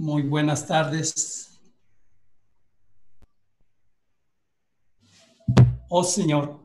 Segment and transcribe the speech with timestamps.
[0.00, 1.60] Muy buenas tardes.
[5.90, 6.58] Oh Señor,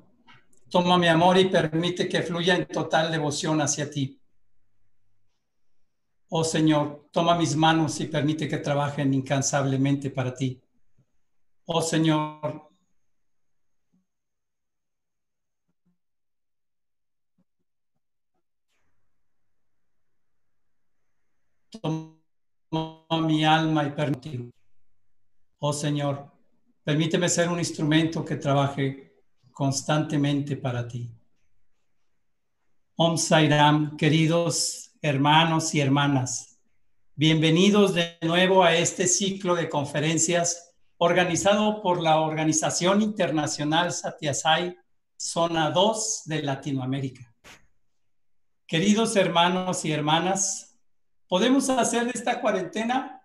[0.69, 4.17] toma mi amor y permite que fluya en total devoción hacia ti.
[6.29, 10.61] Oh Señor, toma mis manos y permite que trabajen incansablemente para ti.
[11.65, 12.70] Oh Señor,
[23.11, 24.51] mi alma y permite.
[25.59, 26.31] Oh Señor,
[26.83, 29.13] permíteme ser un instrumento que trabaje
[29.51, 31.09] constantemente para ti.
[32.97, 36.59] Om Sairam, queridos hermanos y hermanas,
[37.15, 44.77] bienvenidos de nuevo a este ciclo de conferencias organizado por la Organización Internacional Satyasai,
[45.17, 47.33] Zona 2 de Latinoamérica.
[48.67, 50.65] Queridos hermanos y hermanas,
[51.27, 53.21] podemos hacer de esta cuarentena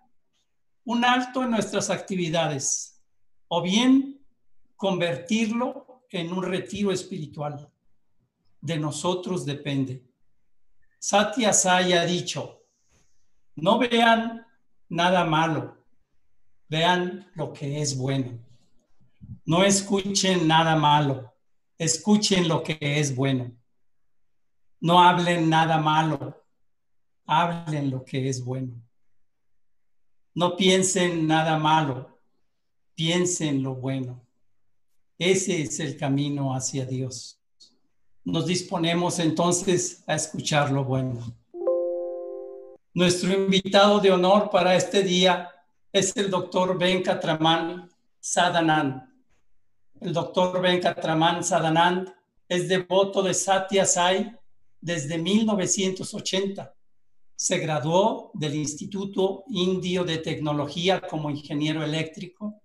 [0.85, 3.01] un alto en nuestras actividades
[3.47, 4.19] o bien
[4.75, 7.69] convertirlo en un retiro espiritual.
[8.59, 10.03] De nosotros depende.
[10.99, 12.63] Satya Sai ha dicho,
[13.55, 14.45] no vean
[14.89, 15.77] nada malo,
[16.69, 18.39] vean lo que es bueno.
[19.45, 21.33] No escuchen nada malo,
[21.77, 23.51] escuchen lo que es bueno.
[24.79, 26.40] No hablen nada malo,
[27.25, 28.81] hablen lo que es bueno.
[30.33, 32.19] No piensen nada malo,
[32.95, 34.25] piensen lo bueno.
[35.17, 37.39] Ese es el camino hacia Dios.
[38.23, 41.19] Nos disponemos entonces a escuchar lo bueno.
[42.93, 45.49] Nuestro invitado de honor para este día
[45.91, 49.03] es el doctor Venkatraman Sadanand.
[49.99, 52.13] El doctor Venkatraman Sadanand
[52.47, 54.35] es devoto de Satya Sai
[54.79, 56.73] desde 1980.
[57.41, 62.61] Se graduó del Instituto Indio de Tecnología como ingeniero eléctrico.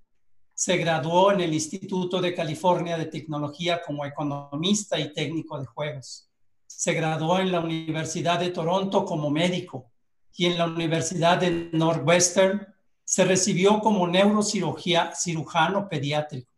[0.53, 6.28] Se graduó en el Instituto de California de Tecnología como economista y técnico de juegos.
[6.66, 9.91] Se graduó en la Universidad de Toronto como médico
[10.36, 12.66] y en la Universidad de Northwestern
[13.03, 16.50] se recibió como neurocirujano pediátrico.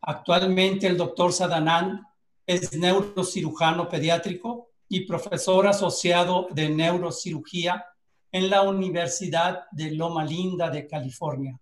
[0.00, 2.00] Actualmente el doctor Sadanand
[2.44, 7.84] es neurocirujano pediátrico y profesor asociado de neurocirugía
[8.30, 11.58] en la Universidad de Loma Linda de California.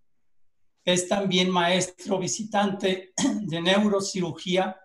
[0.84, 3.12] Es también maestro visitante
[3.42, 4.76] de neurocirugía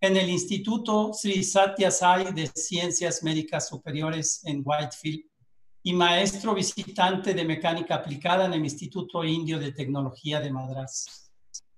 [0.00, 5.24] en el Instituto Sri Satya Sai de Ciencias Médicas Superiores en Whitefield
[5.82, 11.30] y maestro visitante de mecánica aplicada en el Instituto Indio de Tecnología de Madras.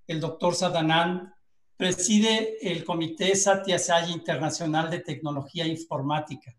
[0.06, 1.30] El doctor Sadanand
[1.78, 6.52] preside el Comité Satya Sai Internacional de Tecnología Informática.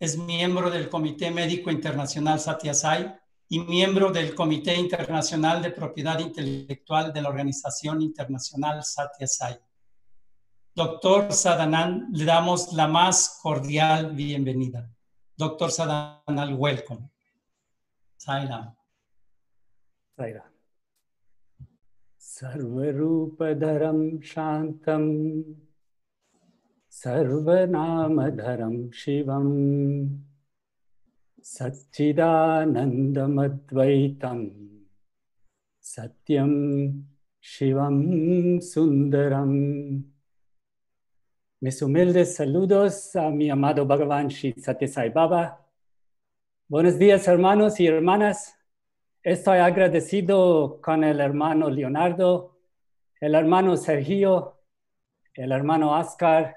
[0.00, 2.74] Es miembro del Comité Médico Internacional Satya
[3.48, 9.60] y miembro del Comité Internacional de Propiedad Intelectual de la Organización Internacional Satya.
[10.74, 14.90] Doctor Sadanand, le damos la más cordial bienvenida.
[15.36, 15.70] Dr.
[15.70, 17.08] Sadanal, welcome.
[18.16, 18.74] Sairam.
[20.16, 20.51] Sairam.
[22.34, 23.98] सर्वरूपधरं
[24.28, 25.02] शान्तं
[27.00, 29.50] सर्वनामधरं शिवं
[31.54, 34.40] सच्चिदानन्दमद्वैतं
[35.92, 36.54] सत्यं
[37.52, 37.98] शिवं
[38.72, 39.58] सुन्दरम्
[41.62, 45.64] Mis humildes saludos a mi amado Bhagavan Sri Satyasai Baba.
[46.68, 48.52] Buenos días, hermanos y hermanas.
[49.24, 52.58] Estoy agradecido con el hermano Leonardo,
[53.20, 54.58] el hermano Sergio,
[55.32, 56.56] el hermano Oscar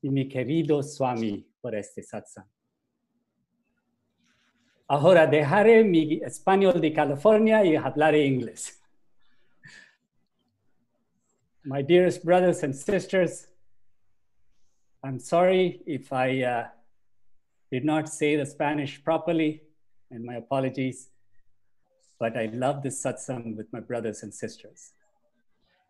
[0.00, 2.46] y mi querido Swami por este satsang.
[4.86, 8.80] Ahora dejaré mi español de California y hablaré inglés.
[11.64, 13.48] My dearest brothers and sisters,
[15.02, 16.68] I'm sorry if I uh,
[17.68, 19.64] did not say the Spanish properly,
[20.12, 21.10] and my apologies,
[22.18, 24.92] but I love this satsang with my brothers and sisters.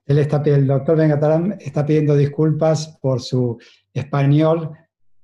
[0.07, 3.59] Él está, el doctor Vengatarán está pidiendo disculpas por su
[3.93, 4.77] español,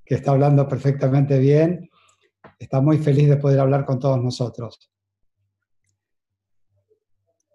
[0.04, 1.88] que está hablando perfectamente bien.
[2.58, 4.90] Está muy feliz de poder hablar con todos nosotros.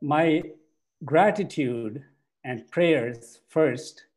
[0.02, 0.42] My
[1.02, 2.04] gratitude
[2.46, 4.08] and prayers first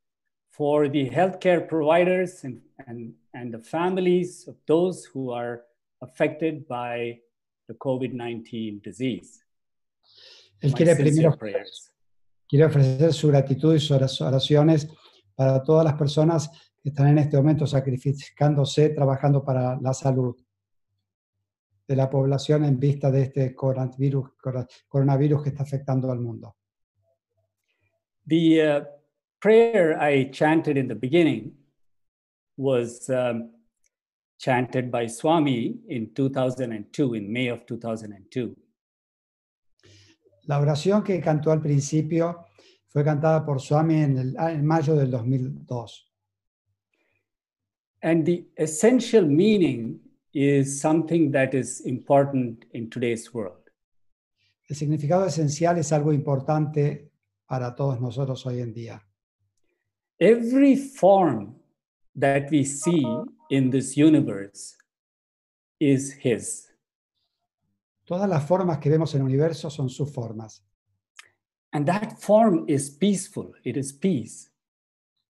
[0.48, 5.62] for the healthcare providers and, and, and the families of those who are
[6.00, 7.18] affected by
[7.70, 9.44] the COVID-19 disease.
[10.60, 11.38] Él quiere primero
[12.48, 14.88] quiere ofrecer su gratitud y sus oraciones
[15.36, 16.50] para todas las personas
[16.82, 20.36] que están en este momento sacrificándose, trabajando para la salud.
[21.90, 24.30] de la población en vista de este coronavirus,
[24.86, 26.54] coronavirus que está afectando al mundo.
[28.28, 28.84] The uh,
[29.40, 31.52] prayer I chanted in the beginning
[32.56, 33.50] was um,
[34.40, 38.56] chanted by Swami in 2002, in May of 2002.
[40.46, 42.46] La oración que cantó al principio
[42.88, 46.06] fue cantada por Swami en, el, en mayo del 2002.
[48.02, 50.00] And the essential meaning
[50.32, 53.58] is something that is important in today's world.
[54.70, 57.10] El significado esencial es algo importante
[57.46, 59.02] para todos nosotros hoy en día.
[60.18, 61.59] Every form
[62.20, 63.04] that we see
[63.50, 64.76] in this universe
[65.78, 66.66] is His.
[68.06, 70.62] Todas las formas que vemos en el universo son sus formas.
[71.72, 74.50] And that form is peaceful, it is peace.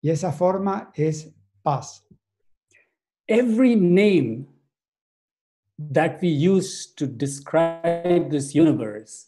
[0.02, 1.28] Y esa forma es
[1.64, 2.02] paz.
[3.28, 4.48] Every name
[5.78, 9.28] that we use to describe this universe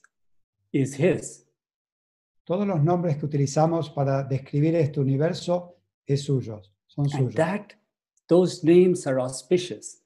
[0.71, 1.45] is His.
[2.45, 7.35] Todos los nombres que utilizamos para describir este universo es suyos, son And suyos.
[7.35, 7.73] that
[8.27, 10.01] those names are auspicious.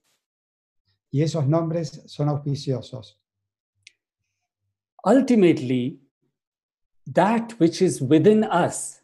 [1.14, 3.14] Y esos nombres son auspiciosos.
[5.06, 6.00] Ultimately,
[7.06, 9.02] that which is within us,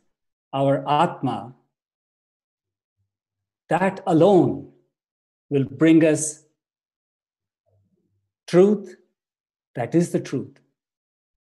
[0.52, 1.56] our Atma,
[3.70, 4.72] that alone
[5.50, 6.44] will bring us
[8.48, 8.98] truth.
[9.76, 10.60] That is the truth.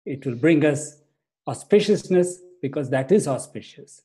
[0.05, 1.01] It will bring us
[1.47, 4.01] auspiciousness because that is auspicious.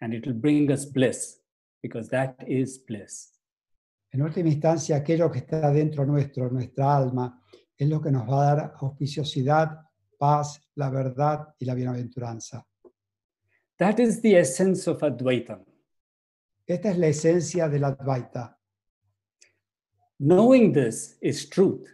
[0.00, 1.38] And it will bring us bliss
[1.82, 3.32] because that is bliss.
[4.12, 7.42] En última instancia, aquello que está dentro nuestro, nuestra alma,
[7.76, 9.82] es lo que nos va a dar auspiciosidad,
[10.18, 12.66] paz, la verdad y la bienaventuranza.
[13.78, 15.64] That is the essence of Advaitam.
[16.66, 18.58] Esta es la esencia del Advaita.
[20.18, 21.86] Knowing this is truth.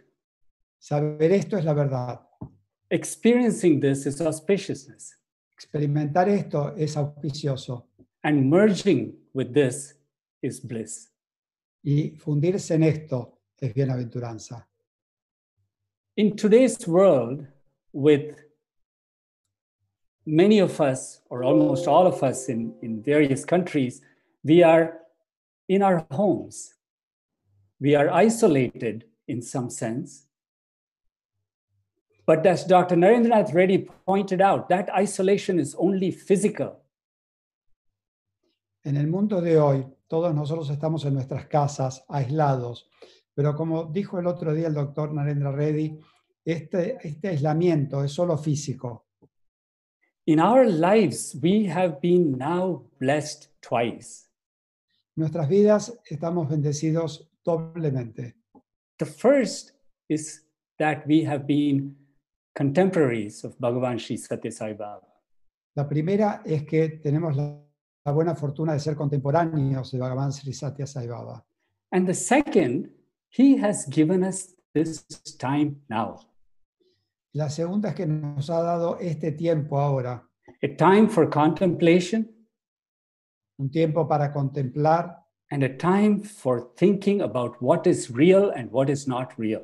[0.79, 2.21] Saber esto es la verdad.
[2.89, 5.19] Experiencing this is auspiciousness.
[5.51, 7.89] Experimentar esto es auspicioso.
[8.23, 9.95] And merging with this
[10.41, 11.09] is bliss.
[11.83, 14.65] Y fundirse en esto es bienaventuranza.
[16.15, 17.45] In today's world,
[17.91, 18.35] with
[20.25, 24.01] many of us, or almost all of us in, in various countries,
[24.43, 24.99] we are
[25.67, 26.75] in our homes.
[27.79, 30.27] We are isolated in some sense.
[32.25, 32.95] But as Dr.
[32.95, 36.82] Narendranath Reddy pointed out, that isolation is only physical.
[38.85, 42.89] En el mundo de hoy, todos nosotros estamos en nuestras casas, aislados,
[43.33, 45.97] pero como dijo el otro día el doctor Narendra Reddy,
[46.43, 49.07] este, este aislamiento es solo físico.
[50.25, 54.29] In our lives, we have been now blessed twice.
[55.15, 58.35] Nuestras vidas estamos bendecidos doblemente.
[58.97, 59.71] The first
[60.09, 60.45] is
[60.77, 61.95] that we have been
[62.53, 65.07] contemporaries of Bhagavan Sri Satya Sai Baba.
[65.75, 67.63] La primera es que tenemos la,
[68.05, 71.43] la buena fortuna de ser contemporáneos de Bhagavan Sri Satya Sai Baba.
[71.91, 72.89] And the second,
[73.29, 75.05] he has given us this
[75.37, 76.19] time now,
[77.35, 80.27] La segunda es que nos ha dado este tiempo ahora,
[80.61, 82.29] a time for contemplation
[83.57, 88.89] un tiempo para contemplar and a time for thinking about what is real and what
[88.89, 89.63] is not real.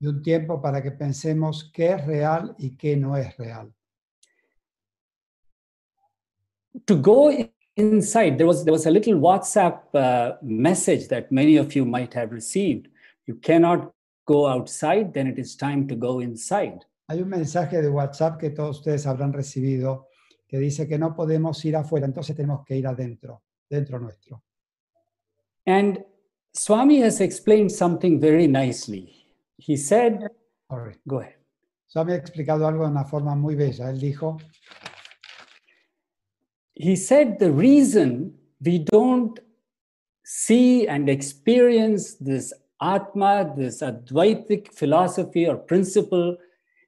[0.00, 3.72] y un tiempo para que pensemos qué es real y qué no es real.
[6.86, 7.30] To go
[7.76, 12.14] inside, there was, there was a little WhatsApp uh, message that many of you might
[12.14, 12.88] have received.
[13.26, 13.92] You cannot
[14.26, 16.84] go outside, then it is time to go inside.
[17.08, 20.06] Hay un mensaje de WhatsApp que todos ustedes habrán recibido
[20.46, 24.42] que dice que no podemos ir afuera, entonces tenemos que ir adentro, dentro nuestro.
[25.66, 26.04] And
[26.52, 29.14] Swami has explained something very nicely.
[29.56, 30.28] He said,
[30.68, 30.96] Sorry.
[31.06, 31.36] go ahead.
[31.86, 33.90] Swami ha explicado algo de una forma muy bella.
[33.90, 34.38] Él dijo,
[36.80, 38.32] He said the reason
[38.64, 39.38] we don't
[40.24, 46.38] see and experience this Atma, this Advaitic philosophy or principle,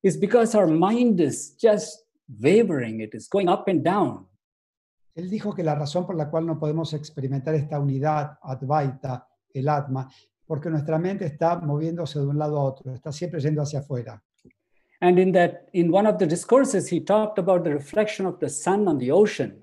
[0.03, 2.05] is because our mind is just
[2.41, 4.27] wavering, it is going up and down.
[5.15, 9.69] él dijo que la razón por la cual no podemos experimentar esta unidad Advaita, el
[9.69, 10.09] Atma,
[10.47, 14.23] porque nuestra mente está moviéndose de un lado a otro, está siempre yendo hacia afuera.
[15.03, 18.49] And in that, in one of the discourses, he talked about the reflection of the
[18.49, 19.62] sun on the ocean.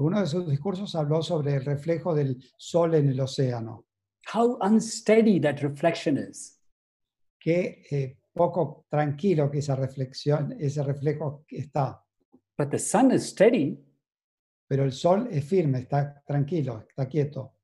[0.00, 3.86] Uno de sus discursos habló sobre el reflejo del sol en el océano,
[4.34, 6.58] How unsteady that reflection is.
[7.38, 12.02] que eh, poco tranquilo que esa reflexión, ese reflejo está.
[12.56, 13.78] But the sun is steady.
[14.68, 17.54] Pero el sol es firme, está tranquilo, está quieto.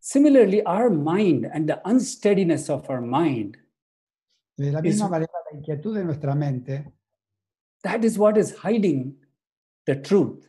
[0.00, 3.56] Similarly, our mind and the unsteadiness of our mind,
[4.56, 6.92] De la misma manera, la inquietud de nuestra mente
[7.82, 9.14] that is what is hiding
[9.86, 10.44] the truth,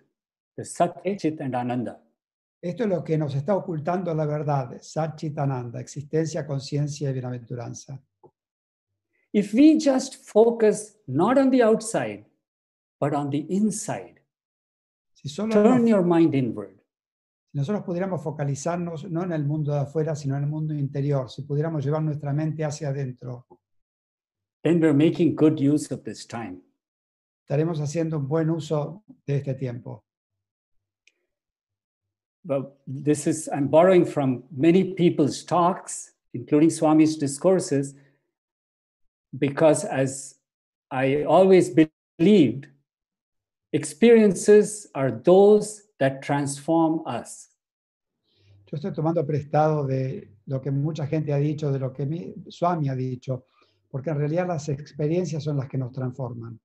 [0.66, 2.02] Sat, Chit, and Ananda.
[2.62, 8.02] Esto es lo que nos está ocultando la verdad, Satchitananda, existencia, conciencia y bienaventuranza.
[9.32, 12.26] If we just focus not on the outside,
[13.00, 14.16] but on the inside,
[15.14, 16.76] Si, solo turn nos- your mind inward,
[17.52, 21.30] si nosotros pudiéramos focalizarnos no en el mundo de afuera, sino en el mundo interior,
[21.30, 23.46] si pudiéramos llevar nuestra mente hacia adentro,
[24.64, 26.60] then we're making good use of this time.
[27.44, 30.04] estaremos haciendo un buen uso de este tiempo.
[32.48, 37.94] Well, this is, I'm borrowing from many people's talks, including Swami's discourses,
[39.38, 40.36] because as
[40.90, 41.70] I always
[42.18, 42.68] believed,
[43.74, 47.50] experiences are those that transform us.
[48.72, 52.34] Yo estoy tomando prestado de lo que mucha gente ha dicho, de lo que mi,
[52.50, 53.44] Swami ha dicho,
[53.92, 56.58] porque en realidad las experiencias son las que nos transforman.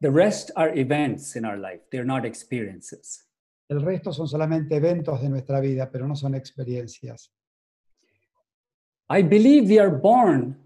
[0.00, 3.24] The rest are events in our life, they're not experiences.
[3.70, 7.32] El resto son solamente eventos de nuestra vida, pero no son experiencias.
[9.08, 10.58] I believe we are born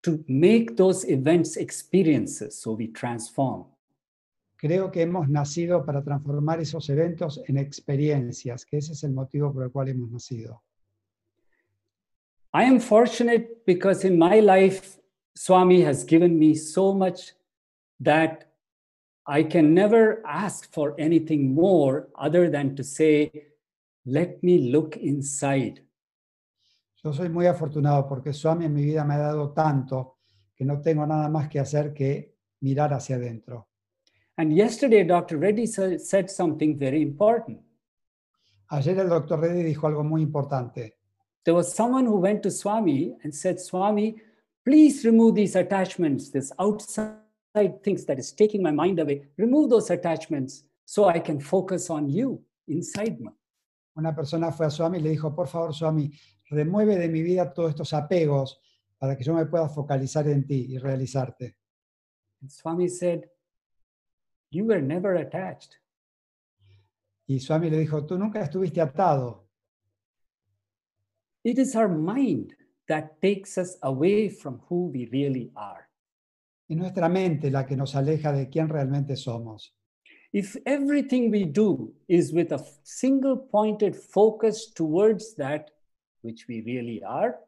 [0.00, 3.66] to make those events experiences, so we transform.
[4.56, 9.52] Creo que hemos nacido para transformar esos eventos en experiencias, que ese es el motivo
[9.52, 10.62] por el cual hemos nacido.
[12.54, 14.98] I am fortunate because in my life,
[15.34, 17.34] Swami has given me so much
[18.00, 18.51] that
[19.26, 23.30] I can never ask for anything more other than to say,
[24.04, 25.80] let me look inside.
[27.04, 30.16] Yo soy muy afortunado porque Swami en mi vida me ha dado tanto
[30.54, 33.68] que no tengo nada más que hacer que mirar hacia adentro.
[34.36, 35.38] And yesterday, Dr.
[35.38, 37.60] Reddy said something very important.
[38.70, 40.96] Ayer el doctor Reddy dijo algo muy importante.
[41.44, 44.16] There was someone who went to Swami and said, Swami,
[44.64, 47.21] please remove these attachments, this outside
[47.54, 49.22] things that is taking my mind away.
[49.36, 53.30] Remove those attachments so I can focus on you inside me.
[53.94, 56.10] Una persona fue a Swami y le dijo, por favor Swami,
[56.50, 58.58] remueve de mi vida todos estos apegos
[58.98, 61.56] para que yo me pueda focalizar en ti y realizarte.
[62.40, 63.28] And Swami said,
[64.50, 65.76] You were never attached.
[67.26, 69.46] Y Swami le dijo, tú nunca estuviste atado.
[71.44, 72.54] It is our mind
[72.88, 75.88] that takes us away from who we really are.
[76.72, 79.76] Es nuestra mente la que nos aleja de quién realmente somos.
[80.32, 85.70] If everything we do is with a single pointed focus towards that
[86.22, 87.38] which we really are,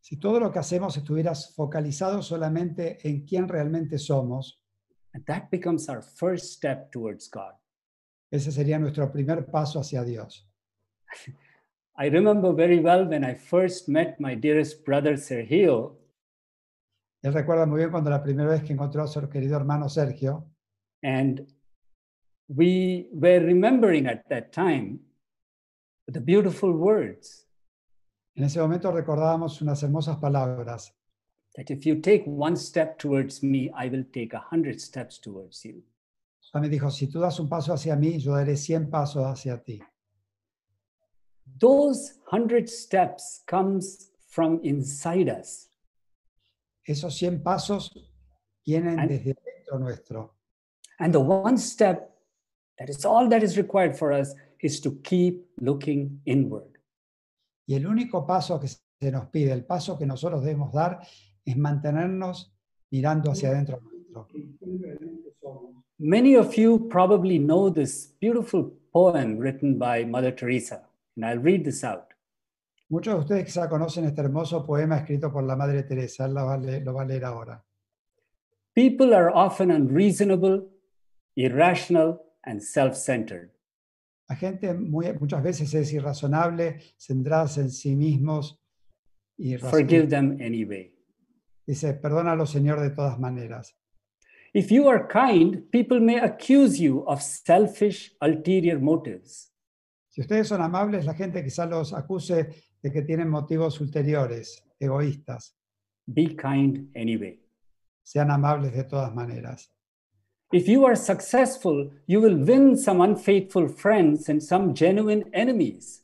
[0.00, 4.62] Si todo lo que hacemos estuviera focalizado solamente en quién realmente somos,
[5.14, 7.54] and that becomes our first step towards God.
[8.30, 10.48] ese sería nuestro primer paso hacia Dios.
[11.98, 15.96] I remember very well when I first met my dearest brother Sergio,
[17.22, 20.50] Él recuerda muy bien cuando la primera vez que encontró a su querido hermano Sergio,
[21.02, 21.46] and
[22.48, 25.00] we were remembering at that time
[26.06, 27.48] the beautiful words
[28.38, 30.94] en ese momento recordábamos unas hermosas palabras,
[31.56, 35.64] that if you take one step towards me, I will take a hundred steps towards
[35.64, 35.82] you.
[36.70, 39.82] Dijo, si tú das un paso hacia mí, yo daré 100 pasos hacia ti.
[41.58, 45.67] Those hundred steps comes from inside us.
[46.88, 47.92] Esos 100 pasos
[48.64, 50.34] vienen And- desde dentro nuestro.
[50.98, 52.10] And the one step
[52.78, 56.78] that is all that is required for us is to keep looking inward.
[57.66, 61.00] Y el único paso que se nos pide, el paso que nosotros debemos dar,
[61.44, 62.54] es mantenernos
[62.90, 64.26] mirando hacia adentro nuestro.
[65.98, 71.64] Many of you probably know this beautiful poem written by Mother Teresa, and I'll read
[71.64, 72.07] this out.
[72.90, 76.46] Muchos de ustedes quizá conocen este hermoso poema escrito por la Madre Teresa, él lo
[76.46, 77.62] va a leer, lo va a leer ahora.
[78.74, 80.62] People are often unreasonable,
[81.34, 83.50] irrational, and self centered.
[84.28, 88.62] La gente muy- muchas veces es irrazonable, centradas en sí mismos
[89.36, 90.94] y Forgive them anyway.
[91.66, 93.74] dice, perdónalo Señor de todas maneras.
[94.54, 99.52] If you are kind, people may accuse you of selfish, ulterior motives.
[100.08, 102.48] Si ustedes son amables, la gente quizá los acuse
[102.82, 105.56] de que tienen motivos ulteriores, egoístas.
[106.06, 107.40] Be kind anyway.
[108.04, 109.70] Sean amables de todas maneras.
[110.50, 116.02] If you are successful, you will win some unfaithful friends and some genuine enemies.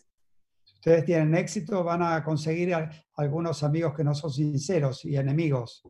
[0.64, 5.16] Si ustedes tienen éxito, van a conseguir a- algunos amigos que no son sinceros y
[5.16, 5.83] enemigos.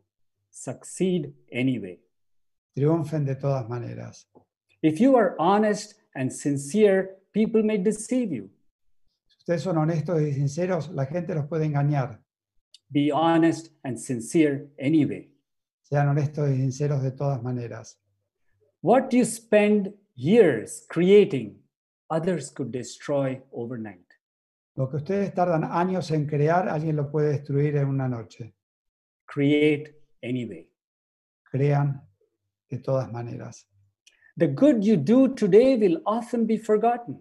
[0.50, 2.00] Succeed anyway.
[2.76, 4.28] Triunfen de todas maneras.
[4.82, 8.50] If you are honest and sincere, people may deceive you.
[9.44, 12.18] Ustedes son honestos y sinceros, la gente los puede engañar.
[12.88, 15.30] Be honest and sincere anyway.
[15.82, 18.00] Sean honestos y sinceros de todas maneras.
[18.80, 21.60] What you spend years creating,
[22.08, 24.06] others could destroy overnight.
[24.76, 28.54] Lo que ustedes tardan años en crear, alguien lo puede destruir en una noche.
[29.26, 30.66] Create anyway.
[31.42, 32.00] Crean
[32.70, 33.68] de todas maneras.
[34.38, 37.20] The good you do today will often be forgotten.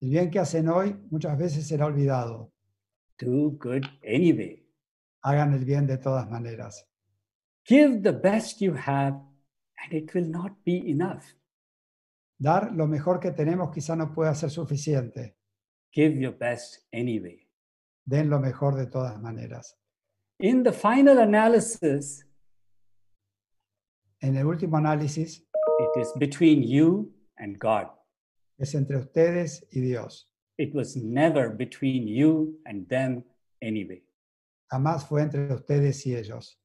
[0.00, 2.52] El bien que hacen hoy muchas veces será olvidado.
[3.18, 4.68] Do good anyway.
[5.22, 6.88] Hagan el bien de todas maneras.
[7.64, 9.14] Give the best you have,
[9.78, 11.24] and it will not be enough.
[12.38, 15.36] Dar lo mejor que tenemos quizá no pueda ser suficiente.
[15.92, 17.48] Give your best anyway.
[18.04, 19.76] Den lo mejor de todas maneras.
[20.38, 22.26] In the final analysis,
[24.20, 25.46] En el último análisis
[25.78, 27.86] it is between you and God.
[28.58, 30.30] Es entre ustedes y Dios.
[30.58, 33.24] It was never between you and them
[33.60, 34.04] anyway.
[34.70, 36.58] Jamás fue entre ustedes y ellos.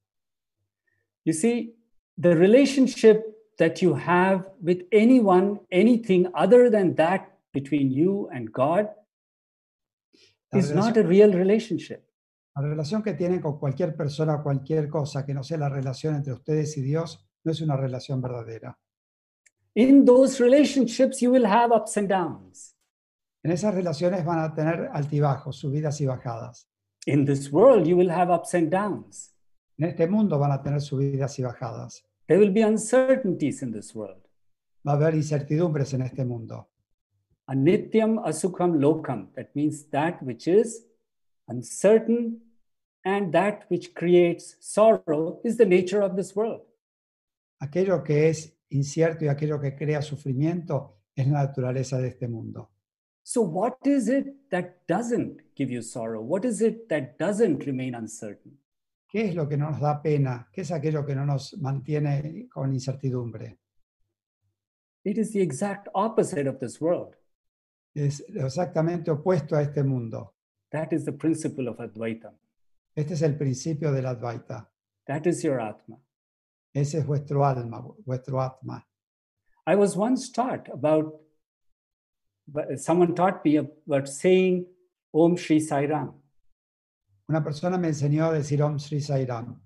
[1.24, 1.76] You see,
[2.16, 3.24] the relationship
[3.58, 8.88] that you have with anyone, anything other than that between you and God
[10.52, 12.04] is not a real relationship.
[12.54, 16.16] la relación que tienen con cualquier persona o cualquier cosa que no sea la relación
[16.16, 18.78] entre ustedes y Dios no es una relación verdadera.
[19.74, 22.74] In those relationships, you will have ups and downs.
[23.42, 26.68] En esas relaciones van a tener altibajos, subidas y bajadas.
[27.06, 29.34] In this world, you will have ups and downs.
[29.78, 32.04] En este mundo van a tener subidas y bajadas.
[32.26, 34.22] There will be uncertainties in this world.
[34.86, 36.68] Va a haber incertidumbres en este mundo.
[37.48, 39.32] Anityam asukham lokam.
[39.34, 40.86] That means that which is
[41.48, 42.40] uncertain
[43.04, 46.62] and that which creates sorrow is the nature of this world.
[47.60, 52.70] Aquello que es incierto y aquello que crea sufrimiento es la naturaleza de este mundo.
[53.24, 56.20] So, what is it that doesn't give you sorrow?
[56.20, 58.58] What is it that doesn't remain uncertain?
[59.08, 60.48] ¿Qué es lo que no nos da pena?
[60.50, 63.58] ¿Qué es aquello que no nos mantiene con incertidumbre?
[65.04, 67.14] It is the exact opposite of this world.
[67.94, 70.34] Es exactamente opuesto a este mundo.
[70.70, 72.32] That is the principle of Advaita.
[72.94, 74.70] Este es el principio del Advaita.
[75.06, 75.98] That is your Atma.
[76.74, 78.86] Ese es vuestro alma, vuestro atma.
[79.66, 81.20] I was once taught about,
[82.76, 84.66] someone taught me about saying
[85.12, 86.14] Om Shri Sai Ram.
[87.28, 89.60] Una persona me enseñó a decir Om Sri Sai Ram.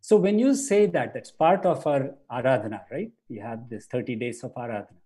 [0.00, 3.12] So when you say that, that's part of our aradhana, right?
[3.28, 5.00] We have this 30 days of aradhana.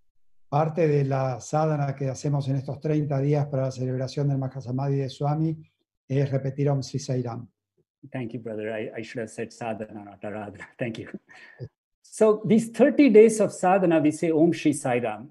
[0.51, 4.97] Parte de la sadhana que hacemos en estos 30 días para la celebración del Mahasamadhi
[4.97, 5.57] de Swami
[6.09, 7.49] es repetir Om Sri Sai Ram.
[8.11, 8.73] Thank you, brother.
[8.73, 10.67] I, I should have said sadhana, not aradhana.
[10.79, 11.09] Thank you.
[12.03, 15.31] So these 30 days of sadhana, we say Om Shri Sai Ram.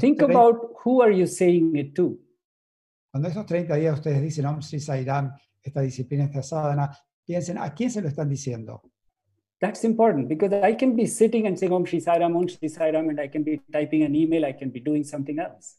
[0.00, 2.18] Think 30 about who are you saying it to?
[3.12, 6.90] Cuando estos 30 días ustedes dicen Om Sri Sai Ram, esta disciplina, esta sadhana,
[7.24, 8.82] piensen a quién se lo están diciendo.
[9.60, 12.68] That's important because I can be sitting and saying Om Shri Sai Ram, Om Shri
[12.68, 15.76] Sai Ram, and I can be typing an email, I can be doing something else.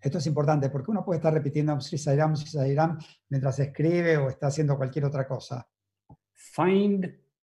[0.00, 2.74] Esto es importante porque uno puede estar repitiendo Om Sri Sai Ram, Om Sri Sai
[2.74, 5.68] Ram mientras escribe o está haciendo cualquier otra cosa.
[6.32, 7.06] Find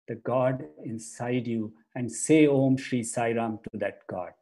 [0.07, 4.33] the God inside you and say Om Shri Sai Ram to that God.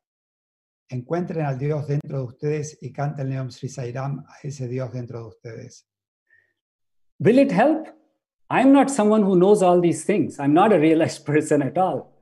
[0.90, 4.92] Encuentren al Dios dentro de ustedes y canten Om Sri Sai Ram a ese Dios
[4.92, 5.88] dentro de ustedes.
[7.18, 7.88] Will it help?
[8.48, 10.38] I'm not someone who knows all these things.
[10.38, 12.14] I'm not a realized person at all.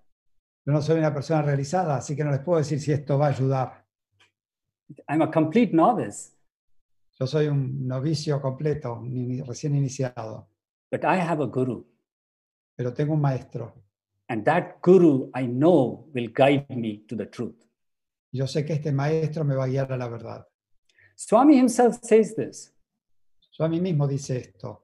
[0.65, 3.27] Yo no soy una persona realizada, así que no les puedo decir si esto va
[3.27, 3.86] a ayudar.
[5.09, 6.33] I'm a complete novice,
[7.19, 9.03] Yo soy un novicio completo,
[9.47, 10.49] recién iniciado,
[10.91, 11.87] but I have a guru.
[12.77, 13.73] pero tengo un maestro.
[14.29, 17.65] And that guru I know will guide me to the truth.
[18.33, 20.45] Yo sé que este maestro me va a guiar a la verdad.
[21.17, 22.73] Swami himself says this
[23.61, 24.83] mí mismo dice esto,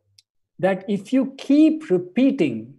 [0.58, 2.74] that if you keep repeating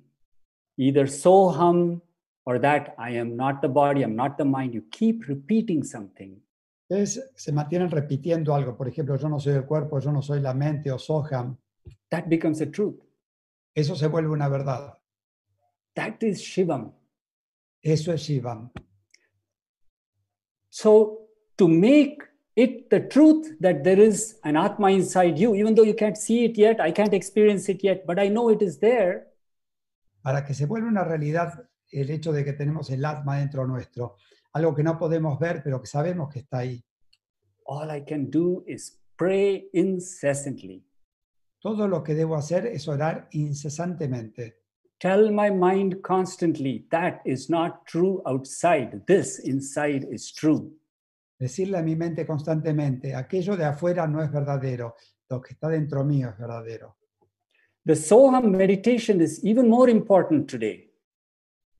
[0.77, 2.01] either soham
[2.45, 6.41] or that I am not the body, I'm not the mind, you keep repeating something,
[7.35, 10.53] Se mantienen repitiendo algo, por ejemplo, yo no soy el cuerpo, yo no soy la
[10.53, 11.57] mente o Soham,
[12.09, 13.01] that becomes a truth.
[13.75, 14.97] eso se vuelve una verdad.
[15.95, 16.93] That is Shivam.
[17.81, 18.71] Eso es Shivam.
[20.69, 21.27] So,
[21.57, 22.17] to make
[22.55, 26.45] it the truth that there is an Atma inside you, even though you can't see
[26.45, 29.27] it yet, I can't experience it yet, but I know it is there,
[30.23, 34.15] Para que se vuelva una realidad el hecho de que tenemos el Atma dentro nuestro,
[34.53, 36.83] algo que no podemos ver, pero que sabemos que está ahí.
[37.65, 40.83] all I can do is pray incessantly.
[41.61, 44.59] Todo lo que debo hacer es orar incesantemente.
[44.99, 50.71] Tell my mind constantly that is not true outside, this inside is true.
[51.39, 54.95] Decirle a mi mente constantemente, aquello de afuera no es verdadero,
[55.29, 56.97] lo que está dentro mío es verdadero.
[57.85, 60.92] The Soham meditation is even more important today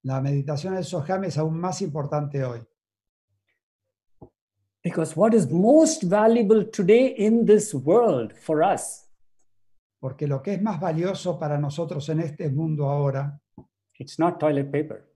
[0.04, 2.62] La meditación del Soham es aún más importante hoy,
[4.84, 9.10] because what is most valuable today in this world for us,
[10.02, 13.39] porque lo que es más valioso para nosotros en este mundo ahora
[13.98, 15.10] it's not toilet paper,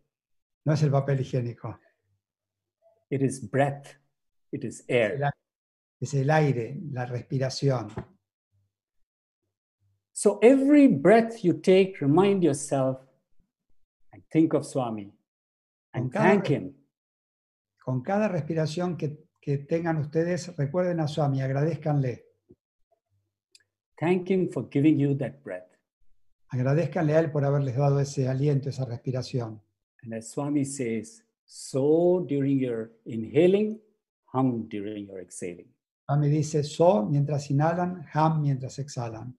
[0.66, 1.78] no es el papel higiénico,
[3.10, 3.88] it is breath,
[4.52, 5.30] it is air.
[6.00, 7.90] es el aire, la respiración.
[10.14, 13.07] So every breath you take, remind yourself
[14.18, 15.14] and think of Swami
[15.94, 16.74] and cada- thank him.
[17.78, 22.26] Con cada respiración que, que tengan ustedes, recuerden a Swami, agradezcanle.
[24.00, 25.70] Thank him for giving you that breath.
[26.50, 29.62] Agradezcanle a él por haberles dado ese aliento, esa respiración.
[30.04, 33.82] And as Swami says, so during your inhaling,
[34.34, 35.74] hum during your exhaling.
[36.06, 39.38] Swami dice so mientras inhalan, ham mientras exhalan.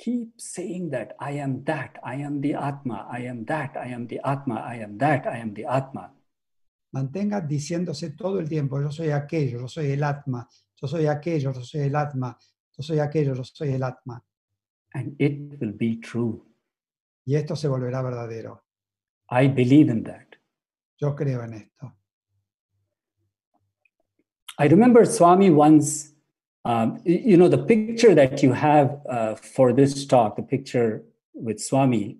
[0.00, 4.06] Keep saying that I am that, I am the Atma, I am that, I am
[4.06, 6.10] the Atma, I am that, I am the Atma.
[6.94, 10.48] Mantenga diciéndose todo el tiempo, yo soy aquello, yo soy el Atma,
[10.80, 12.38] yo soy aquello, yo soy el Atma,
[12.78, 14.24] yo soy aquello, yo soy el Atma.
[14.94, 16.42] And it will be true.
[17.26, 18.64] Y esto se volverá verdadero.
[19.30, 20.28] I believe in that.
[20.98, 21.92] Yo creo en esto.
[24.58, 26.14] I remember Swami once,
[26.64, 31.02] um, you know, the picture that you have uh, for this talk, the picture
[31.34, 32.18] with Swami,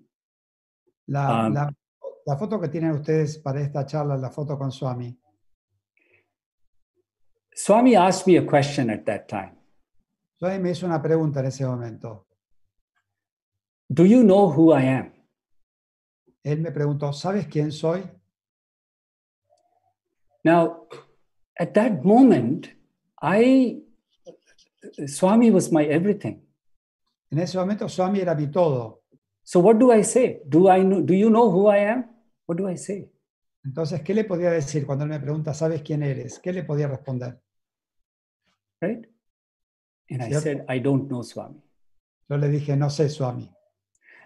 [1.07, 1.69] La, Um, la-
[2.25, 5.15] la foto que tienen ustedes para esta charla, la foto con Swami.
[7.53, 9.57] Swami asked me a question at that time
[10.39, 12.25] Swami me hizo una pregunta en ese momento.
[13.89, 15.11] Do you know who I am?
[16.43, 18.03] Él me preguntó, ¿sabes quién soy?
[20.43, 20.87] Now,
[21.59, 22.69] at that moment,
[23.21, 23.83] I,
[25.07, 26.41] Swami was my everything.
[27.31, 29.01] En ese momento Swami era mi todo.
[29.43, 30.41] So what do I say?
[30.47, 32.05] Do I know, do you know who I am?
[32.45, 33.09] What do I say?
[33.63, 36.39] Entonces, ¿qué le podía decir cuando él me pregunta, ¿sabes quién eres?
[36.39, 37.39] ¿Qué le podía responder?
[38.81, 39.05] Right?
[40.09, 41.61] And I said, I don't know Swami.
[42.27, 43.49] Yo le dije, no sé, Swami.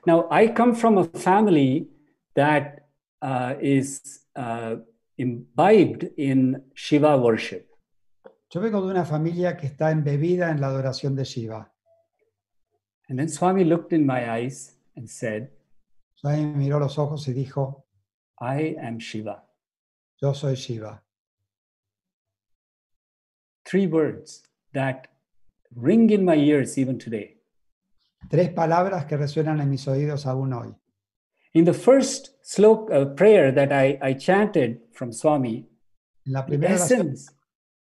[0.08, 1.90] Now, I come from a family
[2.36, 2.88] that
[3.22, 4.78] uh, is uh,
[5.18, 7.68] imbibed in Shiva worship.
[8.52, 11.72] Yo vengo de una familia que está embebida en la adoración de Shiva.
[13.10, 15.50] And then Swami looked in my eyes and said,
[16.16, 17.84] Swami miró los ojos y dijo,
[18.40, 19.46] I am Shiva.
[20.22, 21.02] yo soy Shiva.
[23.66, 25.08] Three words that
[25.76, 27.38] ring in my ears even today.
[28.30, 30.76] Tres palabras que resuenan en mis oídos aún hoy.
[31.54, 35.68] In the first slok, uh, prayer that I, I chanted from Swami,
[36.26, 37.35] En la the primera oración, essence,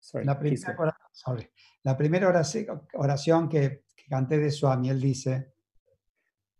[0.05, 0.83] sorry, la primera, go.
[0.83, 1.49] ora- sorry.
[1.83, 5.53] La primera oración, oración que, que canté de Swami, él dice,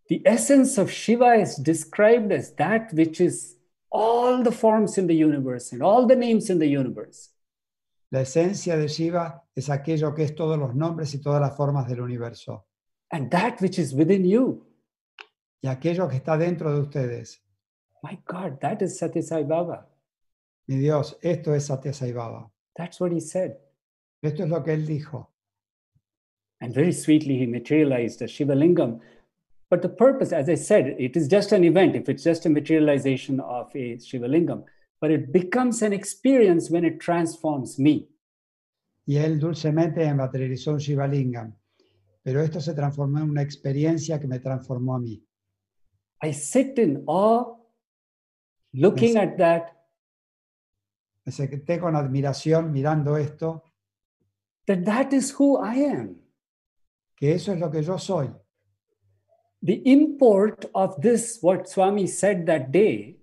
[0.08, 3.56] the essence of Shiva is described as that which is
[3.90, 7.30] all the forms in the universe and all the names in the universe.
[8.10, 11.88] la esencia de Shiva es aquello que es todos los nombres y todas las formas
[11.88, 12.66] del universo.
[13.10, 14.64] And that which is within you.
[15.60, 17.42] Y aquello que está dentro de ustedes.
[18.02, 19.88] My God, that is Satya Sai Baba.
[20.68, 22.48] Mi Dios, esto es Satya Sai Baba.
[22.76, 23.56] That's what he said.
[24.22, 25.26] Esto es lo que él dijo.
[26.60, 29.00] And very sweetly, he materialized a Shiva Lingam.
[29.68, 32.48] But the purpose, as I said, it is just an event, if it's just a
[32.48, 34.64] materialization of a Shiva Lingam,
[35.00, 38.08] but it becomes an experience when it transforms me.
[39.06, 41.54] Y él dulcemente materializó un Shiva Lingam.
[42.22, 45.22] Pero esto se transformó en una experiencia que me transformó a mí.
[46.22, 47.56] I sit in awe,
[48.72, 49.75] looking at that,
[51.26, 53.64] Me senté con admiración mirando esto,
[54.66, 56.20] that that is who I am.
[57.16, 58.30] que eso es lo que yo soy.
[59.62, 63.14] The import of this, what Swami said that day,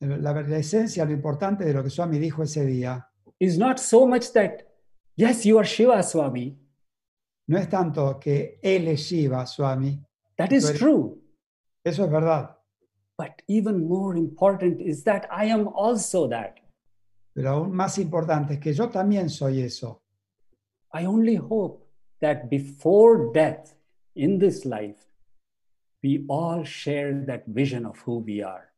[0.00, 3.06] La, la esencia, lo importante de lo que Swami dijo ese día,
[3.40, 4.62] is not so much that,
[5.16, 6.56] yes, you are Shiva Swami.
[7.48, 10.00] no es tanto que él es Shiva, Swami,
[10.38, 11.22] That is Well- true.
[11.84, 12.56] eso es verdad,
[13.18, 16.58] But even more important is that I am also that.
[17.36, 20.02] Pero aún más importante es que yo también soy eso.
[20.94, 21.84] I only hope
[22.20, 23.74] that before death
[24.14, 25.04] in this life,
[26.02, 28.72] we all share that vision of who we are.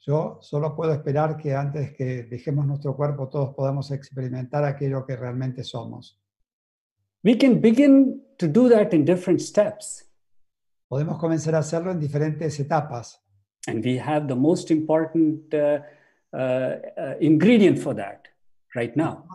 [0.00, 5.14] Yo solo puedo esperar que antes que dejemos nuestro cuerpo todos podamos experimentar aquello que
[5.14, 6.18] realmente somos.
[7.22, 10.10] We can begin to do that in different steps.
[10.88, 13.22] Podemos comenzar a hacerlo en diferentes etapas
[13.66, 15.80] And we have the most important uh,
[17.20, 18.30] ingredient for that.
[18.74, 19.26] right now.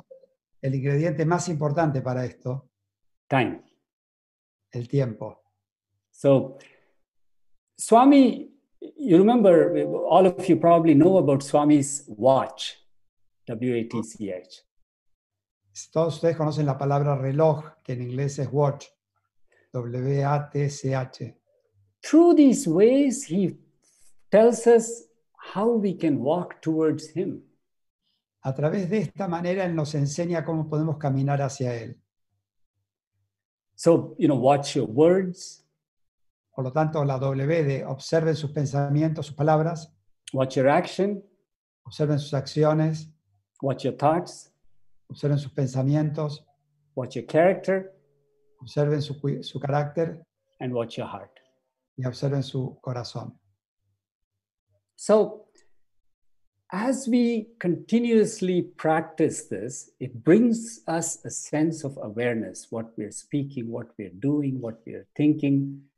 [0.62, 2.69] El ingrediente más importante para esto,
[3.27, 3.62] Time.
[4.71, 5.41] el tiempo.
[6.12, 6.58] So,
[7.77, 8.51] Swami,
[8.97, 12.77] you remember, all of you probably know about Swami's watch,
[13.47, 14.63] W A T C H.
[15.91, 18.88] Todos ustedes conocen la palabra reloj, que en inglés es watch,
[19.73, 21.36] W-A-T-C-H.
[22.01, 23.58] Through these ways, he
[24.31, 25.03] tells us
[25.53, 27.43] how we can walk towards him.
[28.41, 31.97] A través de esta manera, Él nos enseña cómo podemos caminar hacia Él.
[33.75, 35.65] So, you know, watch your words,
[36.55, 39.93] Por lo tanto, la W de observen sus pensamientos, sus palabras,
[40.31, 41.21] watch your action,
[41.84, 43.12] observen sus acciones,
[43.62, 44.53] watch your thoughts,
[45.10, 46.45] observen sus pensamientos,
[46.95, 47.93] watch your character,
[48.62, 50.25] observen su, su carácter
[50.62, 51.36] and watch your heart.
[51.97, 53.39] y observen su corazón.
[54.95, 55.45] So,
[56.71, 63.69] as we continuously practice this, it brings us a sense of awareness what we're speaking,
[63.69, 65.89] what we're doing, what we're thinking.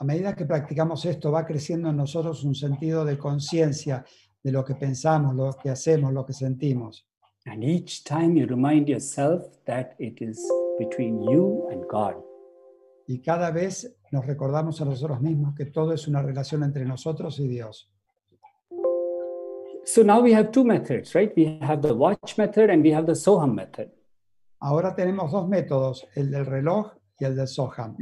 [0.00, 4.04] A medida que practicamos esto, va creciendo en nosotros un sentido de conciencia
[4.42, 7.06] de lo que pensamos, lo que hacemos, lo que sentimos.
[7.46, 10.40] And each time you remind yourself that it is
[10.78, 12.16] between you and God.
[13.06, 17.38] Y cada vez nos recordamos a nosotros mismos que todo es una relación entre nosotros
[17.38, 17.90] y Dios.
[19.86, 21.32] So now we have two methods, right?
[21.36, 23.90] We have the watch method and we have the Soham method.
[24.62, 27.96] Ahora tenemos dos métodos, el del reloj y el del Soham.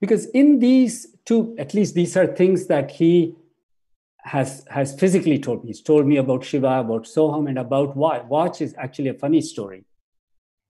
[0.00, 3.36] Because in these two, at least these are things that he
[4.18, 5.70] has, has physically told me.
[5.70, 8.24] He's told me about Shiva, about Soham, and about Watch.
[8.26, 9.84] Watch is actually a funny story.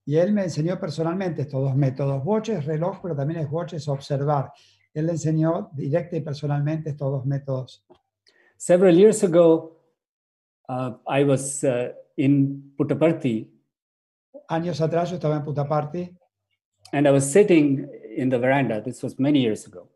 [0.05, 2.25] Y él me enseñó personalmente estos dos métodos.
[2.25, 4.51] Watch es reloj, pero también es watch es observar.
[4.95, 7.85] Él le enseñó directa y personalmente estos dos métodos.
[8.57, 9.78] Several years ago,
[10.69, 13.49] I was uh, in Puttaparthi
[14.51, 16.17] Años atrás yo estaba en Puttaparthi,
[16.95, 18.81] and I was sitting in the veranda.
[18.81, 19.89] This was many years ago.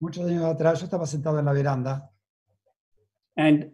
[0.00, 2.10] muchos años atrás yo estaba sentado en la veranda
[3.36, 3.70] And,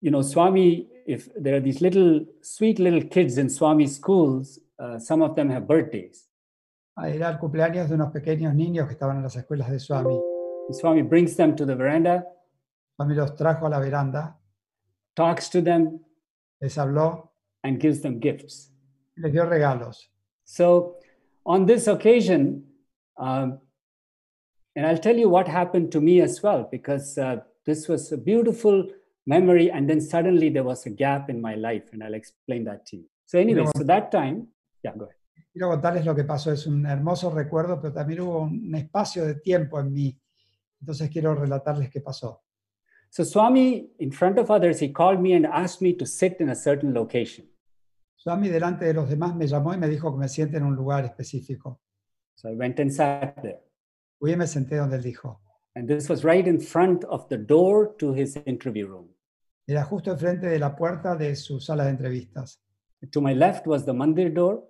[0.00, 4.98] you know, Swami, if there are these little, sweet little kids in Swami schools, uh,
[4.98, 6.28] some of them have birthdays.
[6.98, 10.18] Era el cumpleaños de unos pequeños niños que estaban en las escuelas de Swami.
[10.72, 12.26] Swami brings them to the veranda,
[12.96, 14.36] Swami los trajo a la veranda,
[15.16, 16.00] talks to them,
[16.60, 17.28] les habló
[17.64, 18.70] and gives them gifts.
[19.16, 20.08] les dio regalos.
[20.44, 20.96] So,
[21.44, 22.64] on this occasion,
[23.18, 23.58] um,
[24.74, 28.16] and I'll tell you what happened to me as well, because uh, this was a
[28.16, 28.86] beautiful
[29.26, 32.86] memory, and then suddenly there was a gap in my life, and I'll explain that
[32.86, 33.04] to you.
[33.24, 34.48] So, anyway, so that time,
[34.82, 35.14] yeah, go ahead.
[35.52, 36.52] Quiero contarles lo que pasó.
[36.52, 40.20] Es un hermoso recuerdo, pero también hubo un espacio de tiempo en mí.
[40.78, 42.42] Entonces quiero relatarles qué pasó.
[43.16, 46.50] So, Swami, in front of others, he called me and asked me to sit in
[46.50, 47.46] a certain location.
[48.14, 50.76] Swami delante de los demás me llamó y me dijo que me siente en un
[50.76, 51.80] lugar específico.
[52.34, 53.62] So, I went and sat there.
[54.18, 55.40] Fui y me senté donde él dijo.
[55.74, 59.08] And this was right in front of the door to his interview room.
[59.66, 62.60] Era justo enfrente de la puerta de su sala de entrevistas.
[63.12, 64.62] To my left was the mandir door,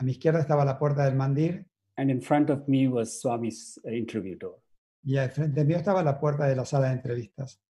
[0.00, 1.64] A mi izquierda estaba la puerta del mandir
[1.96, 4.61] and in front of me was Swami's interview door.
[5.02, 7.60] Y al frente mío estaba la puerta de la sala de entrevistas.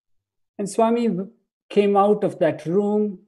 [0.58, 1.08] And Swami
[1.68, 3.18] came out of that room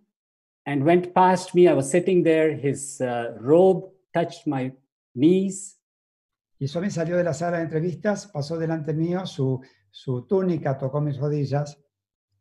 [0.67, 1.69] and went past me.
[1.69, 2.55] I was sitting there.
[2.55, 4.73] His uh, robe touched my
[5.15, 5.79] knees,
[6.59, 11.01] Y Swami salió de la sala de entrevistas, pasó delante mío, su, su túnica tocó
[11.01, 11.77] mis rodillas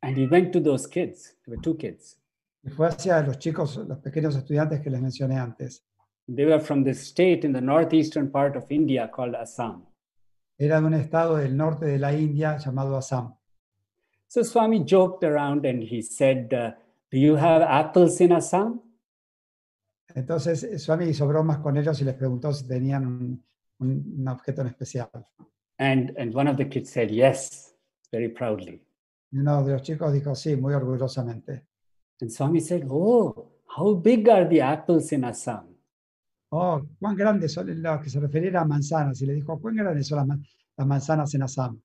[0.01, 1.35] and he went to those kids.
[1.45, 2.19] There were two kids.
[2.63, 5.85] y fue hacia los chicos, los pequeños estudiantes que les mencioné antes.
[6.33, 9.85] They were from this state in the northeastern part of India called Assam.
[10.57, 13.35] Era de un estado del norte de la India llamado Assam.
[14.27, 16.71] So Swami joked around and he said, uh,
[17.11, 18.81] Do you have apples in Assam?
[20.15, 23.43] Entonces eh, Swami hizo bromas con ellos y les preguntó si tenían un,
[23.79, 25.09] un- un objeto en especial.
[25.79, 27.73] And, and one of the kids said, Yes,
[28.11, 28.81] very proudly.
[29.31, 31.65] Y uno de los chicos dijo sí, muy orgullosamente.
[32.21, 35.72] And Swami said, Oh, how big are the apples in Assam?
[36.55, 39.19] Oh, cuán grandes son los que se refería a manzanas.
[39.21, 40.45] Y le dijo, cuán grandes son las, man-
[40.77, 41.81] las manzanas en Assam.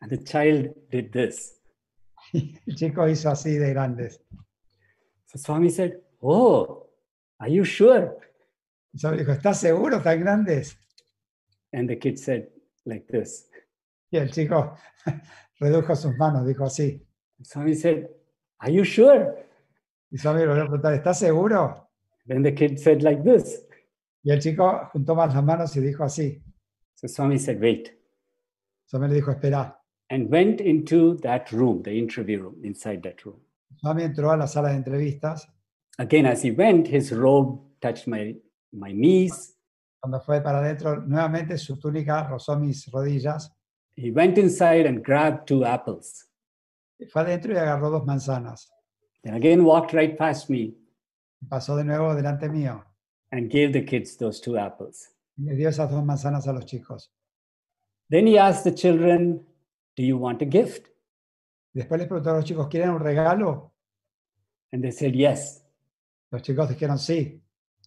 [0.00, 1.60] And the child did this.
[2.32, 4.20] El chico hizo así de grandes.
[5.26, 6.88] So Swami said, Oh,
[7.38, 8.16] are you sure?
[8.92, 10.76] Y Swami dijo, ¿estás seguro tan grandes?
[11.72, 12.48] And the kid said,
[12.86, 13.48] like this.
[14.10, 14.74] Y el chico
[15.60, 17.00] redujo sus manos, dijo así.
[17.42, 18.08] Swami said,
[18.58, 19.46] Are you sure?
[20.10, 21.88] Y Swami le preguntar, ¿estás seguro?
[22.26, 23.64] Then the kid said, like this.
[24.22, 26.42] Y el chico juntó más las manos y dijo así.
[26.94, 27.96] So Swami said, Wait.
[28.86, 29.76] Swami le dijo, espera.
[30.10, 33.40] And went into that room, the interview room, inside that room.
[33.80, 35.46] Swami entró a la sala de entrevistas
[35.98, 38.34] Again, as he went, his robe touched my,
[38.72, 39.56] my knees.
[40.00, 43.50] Cuando fue para adentro, nuevamente su túnica rozó mis rodillas.
[43.96, 46.24] He went inside and grabbed two apples.
[47.10, 48.68] Fue adentro y agarró dos manzanas.
[49.24, 50.74] Then again walked right past me
[51.48, 52.84] Pasó de nuevo delante mío
[53.32, 55.10] and gave the kids those two apples.
[55.36, 57.10] le dio esas dos manzanas a los chicos.
[58.10, 59.44] Then he asked the children,
[59.96, 60.88] Do you want a gift?
[61.74, 63.72] Después les preguntó a los chicos, ¿quieren un regalo?
[64.72, 65.64] And they said, Yes.
[66.30, 67.40] Los chicos dijeron sí.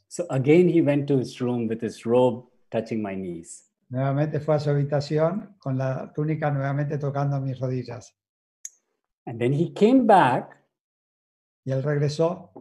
[0.08, 3.70] So again he went to his room with his robe touching my knees.
[3.90, 8.14] Nuevamente fue a su habitación con la túnica nuevamente tocando mis rodillas.
[9.26, 10.58] And then he came back,
[11.64, 12.52] Y él regresó,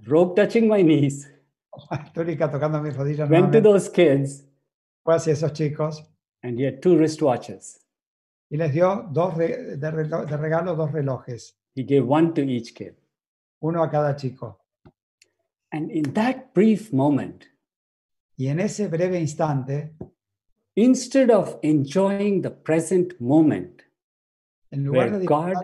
[0.00, 1.30] robe touching my knees,
[1.90, 4.46] la túnica tocando mis rodillas went to nuevamente, those kids,
[5.02, 6.04] fue hacia esos chicos
[6.42, 7.80] and he had two wristwatches.
[8.50, 12.72] y les dio dos de, relo- de regalo dos relojes, He gave one to each
[12.74, 12.94] kid.
[13.60, 14.60] uno a cada chico.
[15.72, 17.46] And in that brief moment,
[18.36, 19.94] Y en ese breve instante,
[20.76, 23.82] instead of enjoying the present moment
[24.70, 25.54] en lugar de God,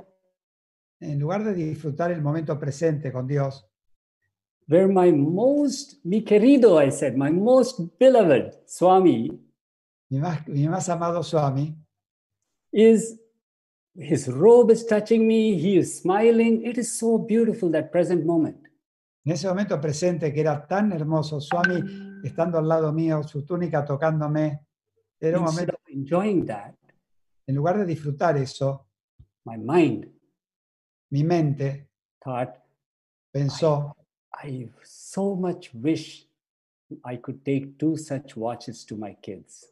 [1.01, 3.68] en lugar de disfrutar el momento presente con Dios,
[4.70, 9.28] where my most, mi querido, I said, my most beloved Swami
[10.11, 11.76] mi más, mi más amado Swami,
[12.72, 13.18] is,
[13.94, 16.64] his robe is touching me, he is smiling.
[16.64, 18.56] It is so beautiful, that present moment.
[19.24, 23.85] en ese momento presente que era tan hermoso, Swami estando al lado mío, su túnica
[23.85, 24.66] tocándome,
[25.20, 26.74] era un Instead momento, of enjoying that,
[27.46, 28.87] en lugar de disfrutar eso,
[29.44, 30.06] my mind
[31.11, 31.90] mi mente
[32.22, 32.54] thought,
[33.30, 33.94] pensó,
[34.35, 36.27] I so much wish
[37.05, 39.71] I could take two such watches to my kids.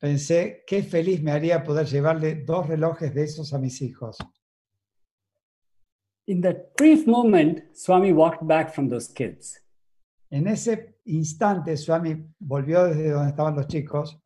[0.00, 4.16] pensé, qué feliz me haría poder llevarle dos relojes de esos a mis hijos.
[6.26, 9.60] In that brief moment, Swami walked back from those kids.
[10.30, 14.18] En ese instante, Swami volvió desde donde estaban los chicos,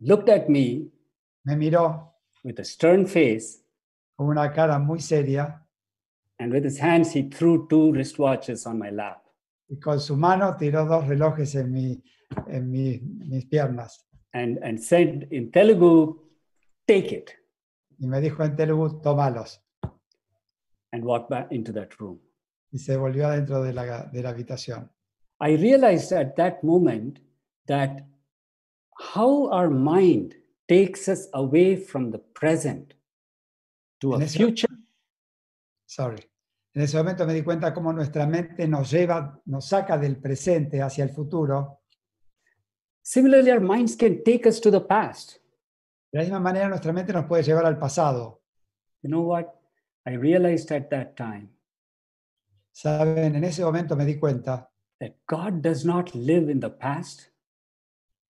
[0.00, 0.90] looked at me
[1.44, 3.64] me miró with a stern face,
[4.16, 5.59] con una cara muy seria
[6.40, 9.22] and with his hands, he threw two wristwatches on my lap.
[9.68, 12.02] y con su mano tiró dos relojes en, mi,
[12.48, 16.16] en mi- mis piernas And, and said in Telugu,
[16.88, 17.30] Take it,
[17.98, 19.60] y me dijo en Telugu, tómalos.
[20.92, 22.18] and walked back into that room.
[22.72, 24.90] Y se volvió adentro de la, de la habitación.
[25.40, 27.20] I realized at that moment
[27.66, 28.06] that
[29.14, 30.34] how our mind
[30.68, 32.94] takes us away from the present
[34.00, 34.68] to a ese- future
[35.86, 36.18] Sorry.
[36.72, 40.80] En ese momento me di cuenta cómo nuestra mente nos lleva, nos saca del presente
[40.80, 41.80] hacia el futuro.
[43.02, 45.38] Similarly, our minds can take us to the past.
[46.12, 48.42] De la misma manera, nuestra mente nos puede llevar al pasado.
[49.02, 49.46] You know what?
[50.06, 51.50] I realized at that time
[52.72, 57.28] Saben, en ese momento me di cuenta that God does not live in the past,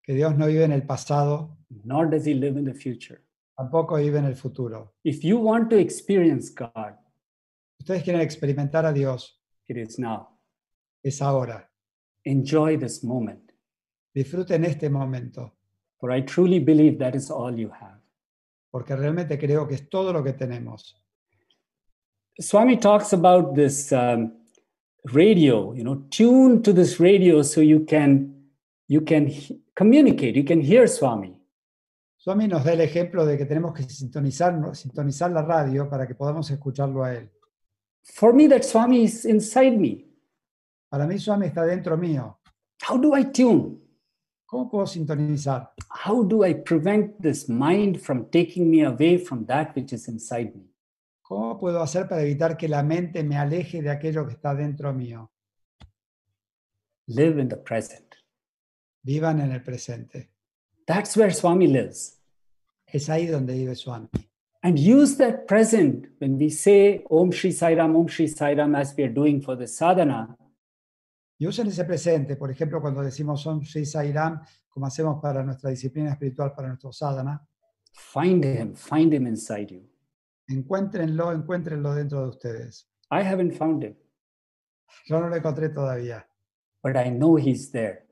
[0.02, 3.20] que Dios no vive en el pasado, nor does he live in the future.
[3.56, 4.94] tampoco vive en el futuro.
[5.04, 6.94] If you want to experience God,
[7.78, 10.28] Ustedes quieren experimentar a Dios, it is now.
[11.02, 11.70] es ahora.
[12.24, 13.52] Enjoy this moment,
[14.12, 15.56] Disfruten este momento,
[15.98, 18.00] for I truly believe that is all you have.
[18.70, 21.02] porque realmente creo que es todo lo que tenemos.
[22.38, 24.32] Swami talks about this um,
[25.04, 28.34] radio, you know, tune to this radio so you can
[28.88, 29.30] you can
[29.74, 31.34] communicate, you can hear Swami.
[32.16, 36.14] Swami nos da el ejemplo de que tenemos que sintonizar, sintonizar la radio para que
[36.14, 37.30] podamos escucharlo a Él.
[38.02, 40.06] For me, that Swami is inside me.
[40.90, 42.38] Para mí, Swami está dentro mío.
[42.88, 43.78] How do I tune?
[44.46, 45.74] ¿Cómo puedo sintonizar?
[46.06, 50.54] How do I prevent this mind from taking me away from that which is inside
[50.54, 50.72] me?
[51.20, 54.94] ¿Cómo puedo hacer para evitar que la mente me aleje de aquello que está dentro
[54.94, 55.30] mío?
[57.08, 58.14] Live in the present.
[59.02, 60.30] Vivan en el presente.
[60.86, 62.22] That's where Swami lives.
[62.86, 64.08] Es ahí donde vive Swami.
[64.62, 68.74] And use that present when we say Om Shri Sai Ram, Om Shri Sai Ram,
[68.74, 70.36] as we are doing for the sadhana.
[71.38, 75.70] Y usen ese presente, por ejemplo, cuando decimos Om Sri Sairam, como hacemos para nuestra
[75.70, 77.40] disciplina espiritual, para nuestro sadhana,
[77.92, 79.88] Find him, find him inside you.
[80.48, 82.88] encuéntrenlo, encuéntrenlo dentro de ustedes.
[83.10, 83.96] I haven't found him,
[85.06, 86.26] Yo no lo encontré todavía,
[86.82, 88.08] but I know he's there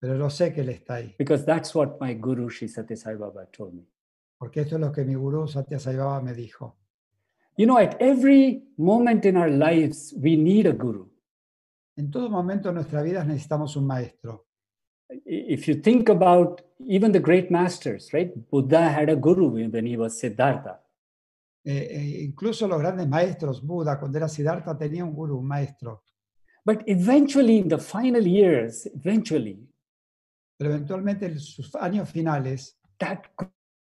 [0.00, 3.14] pero yo sé que él está ahí, because that's what my guru Sri Satya Sai
[3.16, 3.84] Baba told me.
[4.38, 6.76] Porque esto es lo que mi gurú Satya Sai Baba me dijo.
[7.56, 11.10] You know, at every moment in our lives, we need a guru.
[11.96, 14.46] En todo momento de nuestra vida necesitamos un maestro.
[15.24, 18.32] If you think about even the great masters, right?
[18.50, 20.80] Buddha had a guru when he was Siddhartha.
[21.64, 26.04] Eh, eh, incluso los grandes maestros, Buda, cuando era Siddhartha, tenía un gurú, un maestro.
[26.64, 29.68] But eventually, in the final years, eventually,
[30.58, 33.20] Pero eventualmente en sus años finales, that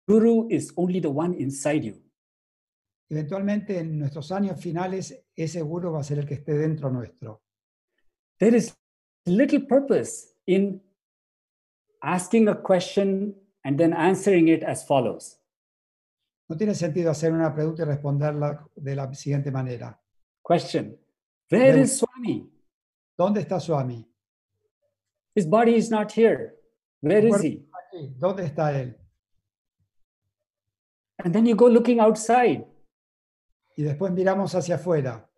[0.08, 2.06] guru is only the one inside you.
[3.10, 7.42] eventualmente en nuestros años finales, ese guru va a ser el que esté dentro nuestro.
[8.40, 8.76] There is
[9.26, 10.82] little purpose in
[12.02, 15.40] asking a question and then answering it as follows.
[16.48, 20.00] No tiene sentido hacer una pregunta y responderla de la siguiente manera.
[20.48, 20.98] Question
[21.50, 22.52] Where is Swami?
[23.18, 24.06] ¿Dónde está Swami?
[25.34, 26.56] His body is not here.
[27.02, 27.66] Where is he?
[27.72, 28.14] Aquí.
[28.18, 28.96] ¿Dónde está él?
[31.24, 32.66] And then you go looking outside.
[33.78, 35.30] Y después miramos hacia afuera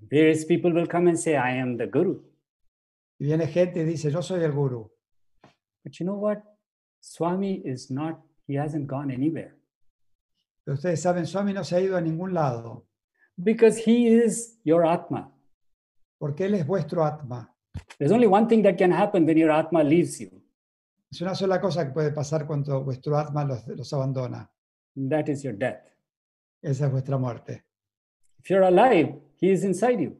[0.00, 2.22] Various people will come and say, I am the guru.
[3.18, 4.88] y viene gente y dice, yo soy el guru.
[5.84, 6.38] But you know what?
[7.00, 9.54] Swami is not, he hasn't gone anywhere
[10.64, 12.86] Pero ustedes saben, Swami no se ha ido a ningún lado,
[13.36, 15.32] because he is your Atma.
[16.18, 17.52] porque él es vuestro Atma.
[17.98, 20.30] There's only one thing that can happen when your Atma leaves you,
[21.10, 24.50] Es una sola cosa que puede pasar cuando vuestro Atma los, los abandona.
[25.08, 25.82] That is your death.
[26.62, 27.64] Esa es vuestra muerte.
[28.38, 30.16] If you're alive, he is inside you.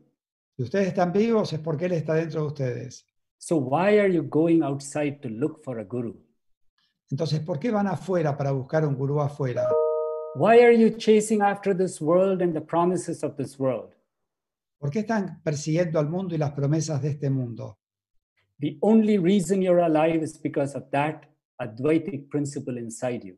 [0.56, 3.06] Si ustedes están vivos es porque él está dentro de ustedes.
[3.38, 6.16] So why are you going outside to look for a guru?
[7.10, 9.66] Entonces, ¿por qué van afuera para buscar un gurú afuera?
[10.34, 13.94] Why are you chasing after this world and the promises of this world?
[14.78, 17.78] ¿Por qué están persiguiendo al mundo y las promesas de este mundo?
[18.60, 21.28] The only reason you're alive is because of that
[21.60, 23.36] Advaitic principle inside you.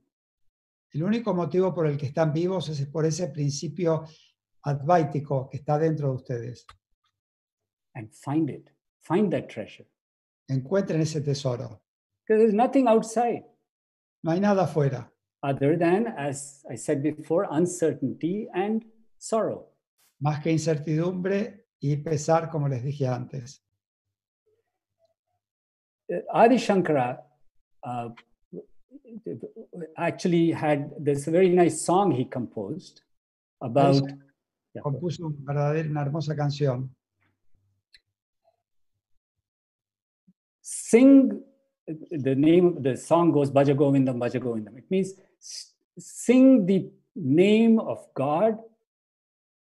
[0.92, 4.04] El único motivo por el que están vivos es por ese principio
[4.62, 6.66] advaítico que está dentro de ustedes.
[7.94, 8.70] And find it.
[9.02, 9.88] Find that treasure.
[10.48, 11.82] Encuentren ese tesoro.
[12.26, 13.44] Because there's nothing outside
[14.22, 15.10] No hay nada afuera,
[15.42, 18.84] other than, as I said before, uncertainty and
[19.18, 19.66] sorrow.
[20.20, 23.64] más que incertidumbre y pesar, como les dije antes.
[26.08, 27.26] Uh, Adi Shankara
[27.84, 28.10] uh,
[29.96, 33.02] actually had this very nice song he composed
[33.60, 34.02] about.
[34.74, 36.90] Yeah, Compuso un verdadero- una hermosa canción.
[40.62, 41.42] sing
[42.10, 44.78] the name of the song goes Bhaja Govindam, Bhaja Govindam.
[44.78, 45.14] It means
[45.98, 48.58] sing the name of God,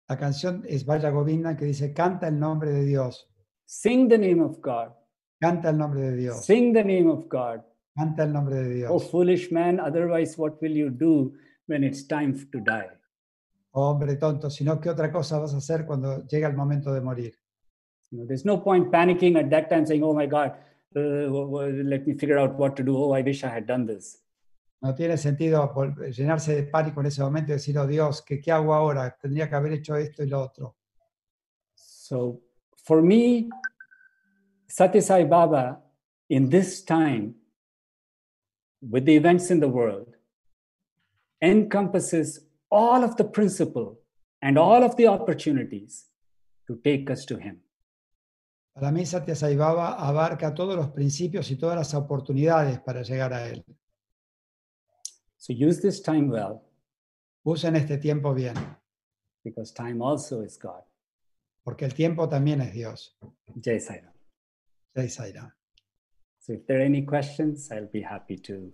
[0.09, 3.27] La canción es Vaya Govinda que dice, canta el nombre de Dios,
[3.67, 4.93] sing the name of God,
[5.41, 7.63] canta el nombre de Dios, sing the name of God.
[7.95, 11.33] Canta el nombre de Oh, foolish man, otherwise, what will you do
[11.67, 12.89] when it's time to die?
[13.73, 17.01] Oh, hombre tonto, sino qué otra cosa vas a hacer cuando llega el momento de
[17.01, 17.35] morir.
[18.11, 20.53] You know, there's no point panicking at that time saying, oh my God,
[20.95, 22.97] uh, let me figure out what to do.
[22.97, 24.19] Oh, I wish I had done this.
[24.83, 25.73] No tiene sentido
[26.11, 29.17] llenarse de pánico en ese momento y decir, oh Dios, ¿qué, ¿qué hago ahora?
[29.19, 30.77] Tendría que haber hecho esto y lo otro.
[31.75, 32.43] So
[32.85, 33.49] for me,
[34.67, 35.81] Satya Sai Baba,
[36.29, 37.37] in this time,
[38.83, 40.17] with the events in the world,
[41.41, 43.99] encompasses all of the principle
[44.41, 46.07] and all of the opportunities
[46.67, 47.61] to take us to Him.
[48.75, 53.33] Para mí, Satya Sai Baba abarca todos los principios y todas las oportunidades para llegar
[53.33, 53.65] a Él.
[55.37, 56.63] So use this time well,
[57.45, 58.55] Usen este tiempo bien,
[59.45, 60.83] because time also is God.
[61.65, 63.17] porque el tiempo también es Dios.
[63.63, 64.15] Jai Sai Ram.
[64.95, 65.53] Jai Sai Ram.
[66.43, 68.73] So if there are any questions, I'll be happy to,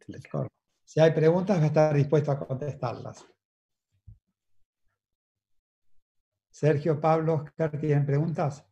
[0.00, 0.46] to look at.
[0.84, 3.26] Si hay preguntas, va a estar dispuesto a contestarlas.
[6.52, 8.64] Sergio, Pablo, Oscar, ¿tienen preguntas?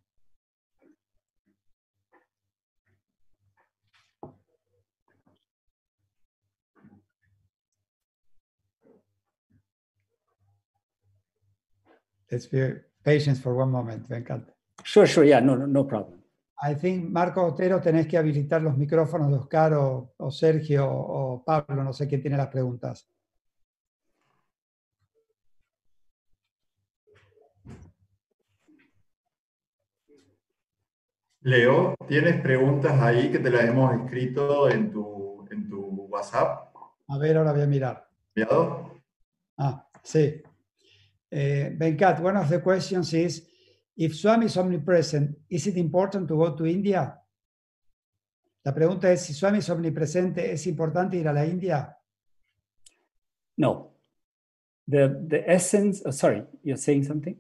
[12.30, 14.45] Let's be patient for one moment, Venkat.
[14.84, 15.24] Sure, sure.
[15.24, 16.18] Yeah, no, no, no problem.
[16.61, 21.44] I think, Marco Otero, tenés que habilitar los micrófonos de Oscar o, o Sergio o
[21.44, 23.09] Pablo, no sé quién tiene las preguntas.
[31.42, 36.74] Leo, ¿tienes preguntas ahí que te las hemos escrito en tu, en tu WhatsApp?
[37.06, 38.09] A ver, ahora voy a mirar.
[38.34, 39.00] ¿Enviado?
[39.56, 40.42] Ah, sí.
[41.30, 43.47] Venkat, one of the questions is,
[43.99, 47.18] if Swami is omnipresent, is it important to go to India?
[48.64, 51.96] La pregunta es, si Swami es omnipresente, ¿es importante ir a la India?
[53.57, 53.90] No.
[54.86, 57.36] The, the essence, oh, sorry, you're saying something?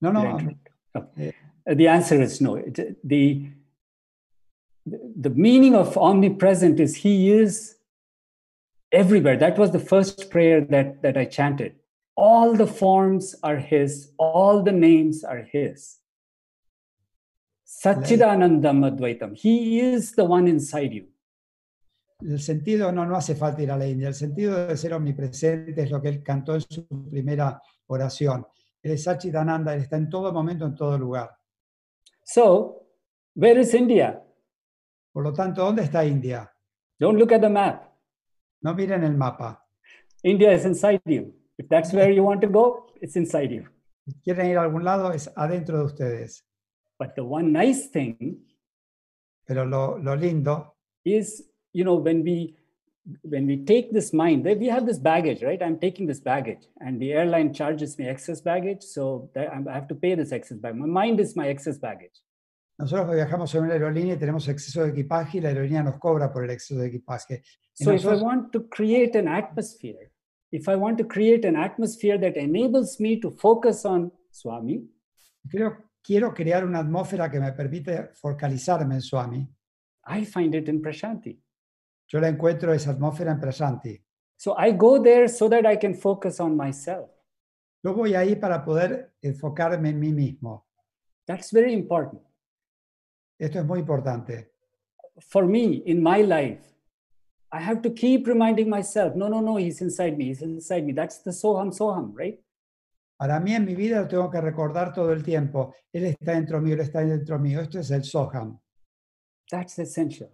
[0.00, 0.54] No, I no.
[0.94, 1.06] Oh.
[1.18, 1.32] Eh.
[1.68, 2.56] Uh, the answer is no.
[2.56, 3.50] It- the,
[4.84, 7.76] the meaning of omnipresent is He is
[8.90, 9.36] everywhere.
[9.36, 11.74] That was the first prayer that, that I chanted.
[12.16, 15.98] All the forms are His, all the names are His.
[17.66, 19.36] Satchidanandam Advaitam.
[19.36, 21.08] He is the one inside you.
[22.20, 24.08] El sentido no, no hace falta ir a la India.
[24.08, 28.46] El sentido de ser omnipresente es lo que él cantó en su primera oración.
[28.82, 31.30] Él es Sachidananda, él está en todo momento, en todo lugar.
[32.24, 32.86] So,
[33.34, 34.22] where is India?
[35.12, 36.50] Por lo tanto, ¿dónde está India?
[36.98, 37.90] Don't look at the map.
[38.60, 39.66] No miren el mapa.
[40.22, 41.34] India is inside you.
[41.58, 43.66] If that's where you want to go, it's inside you.
[44.06, 46.44] Si quieren ir a algún lado, es adentro de ustedes.
[46.98, 48.44] But the one nice thing
[49.46, 50.74] Pero lo, lo lindo
[51.04, 52.56] is, you know, when we
[53.22, 55.60] when we take this mind, we have this baggage, right?
[55.60, 59.96] I'm taking this baggage, and the airline charges me excess baggage, so I'm- have to
[59.96, 60.78] pay this excess baggage.
[60.78, 62.22] My mind is my excess baggage.
[62.78, 66.32] Nosotros viajamos en una aerolínea y tenemos exceso de equipaje y la aerolínea nos cobra
[66.32, 67.42] por el exceso de equipaje.
[67.78, 70.11] Y So if I want to create an atmosphere,
[70.52, 74.84] if I want to create an atmosphere that enables me to focus on Swami,
[75.48, 79.48] Creo, quiero crear una atmósfera que me permite focalizarme en Swami.
[80.06, 81.40] I find it in Prashanti.
[82.08, 84.00] Yo la encuentro esa atmósfera en Prasanti.
[84.36, 87.10] So I go there so that I can focus on myself.
[87.82, 90.66] Yo voy ahí para poder enfocarme en mí mismo.
[91.26, 92.22] That's very important.
[93.38, 94.52] Esto es muy importante.
[95.20, 96.71] For me, in my life,
[97.52, 100.92] I have to keep reminding myself, no, no, no, he's inside me, he's inside me.
[100.94, 102.38] That's the Soham Soham, right?
[103.18, 105.74] Para mí en mi vida lo tengo que recordar todo el tiempo.
[105.92, 107.60] Él está dentro mío, él está dentro mío.
[107.60, 108.58] Esto es el Soham.
[109.50, 110.30] That's essential.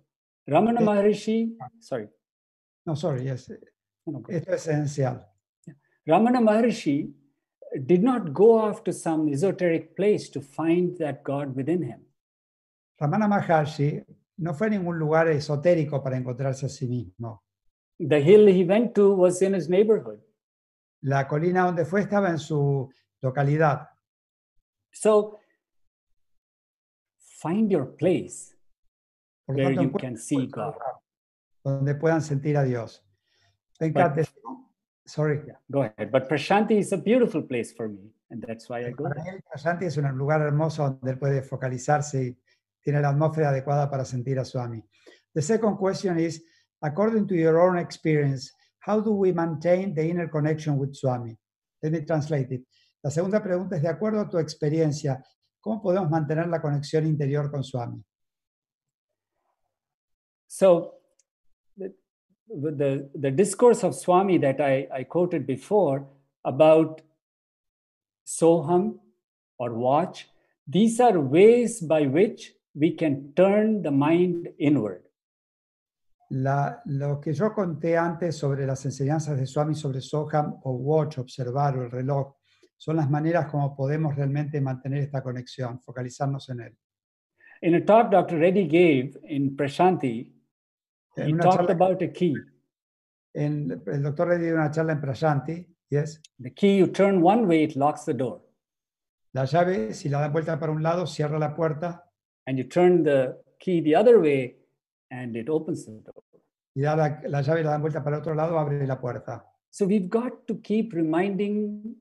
[0.48, 2.08] Ramana Maharishi, sorry,
[2.86, 3.50] No, sorry, yes.
[4.06, 5.26] no, no, esto es esencial.
[6.06, 7.12] Ramana Maharishi
[7.84, 12.00] did not go off to some esoteric place to find that God within him.
[13.02, 14.04] Ramana Maharshi
[14.38, 17.44] no fue a ningún lugar esotérico para encontrarse a sí mismo.
[17.98, 20.20] The hill he went to was in his neighborhood.
[21.02, 22.88] La colina donde fue estaba en su
[23.20, 23.88] localidad.
[24.92, 25.38] So
[27.18, 28.56] find your place
[29.44, 30.74] Por where tanto, you can see God.
[31.64, 33.04] donde puedan sentir a Dios.
[33.80, 34.22] Encanta.
[35.04, 35.42] Sorry.
[35.46, 36.10] Yeah, go ahead.
[36.10, 39.42] But Prashanti is a beautiful place for me, and that's why I go Para él,
[39.42, 42.36] Prasanti es un lugar hermoso donde él puede focalizarse
[42.88, 44.82] tiene la atmósfera adecuada para sentir a Swami.
[45.34, 46.42] The second question is,
[46.80, 51.36] according to your own experience, how do we maintain the inner connection with Swami?
[51.82, 52.62] Let me translate it.
[53.02, 55.22] La segunda pregunta es, de acuerdo a tu experiencia,
[55.60, 58.02] ¿cómo podemos mantener la conexión interior con Swami?
[60.46, 60.94] So
[61.76, 61.92] the,
[62.48, 66.06] the, the discourse of Swami that I, I quoted before
[66.42, 67.02] about
[68.26, 68.98] Soham
[69.58, 70.26] or watch,
[70.66, 75.02] these are ways by which we can turn the mind inward.
[76.30, 81.18] La- lo que yo conté antes sobre las enseñanzas de Swami sobre Soham o Watch,
[81.18, 82.34] observar o el reloj,
[82.76, 86.76] son las maneras como podemos realmente mantener esta conexión, focalizarnos en él.
[87.62, 88.38] In a talk Dr.
[88.38, 90.32] Reddy gave in Prashanti,
[91.16, 92.34] En he talked charla- about a key.
[93.34, 96.20] En- el doctor le dio una charla en Prasanti, yes.
[96.38, 98.42] The key you turn one way, it locks the door.
[99.32, 102.07] La llave, si la dan vuelta para un lado, cierra la puerta
[102.48, 104.56] And you turn the key the other way,
[105.10, 106.24] and it opens the door.
[106.74, 109.44] y da la, la llave la dan vuelta para el otro lado, abre la puerta.
[109.70, 111.94] So we've got to keep reminding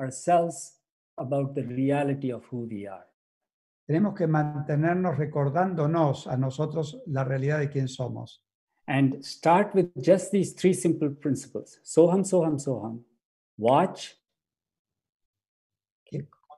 [0.00, 0.80] ourselves
[1.16, 3.06] about the reality of who we are.
[3.86, 8.42] Tenemos que mantenernos recordándonos a nosotros la realidad de quién somos.
[8.88, 13.04] And start with just these three simple principles Soham, Soham, Soham.
[13.56, 14.16] Watch,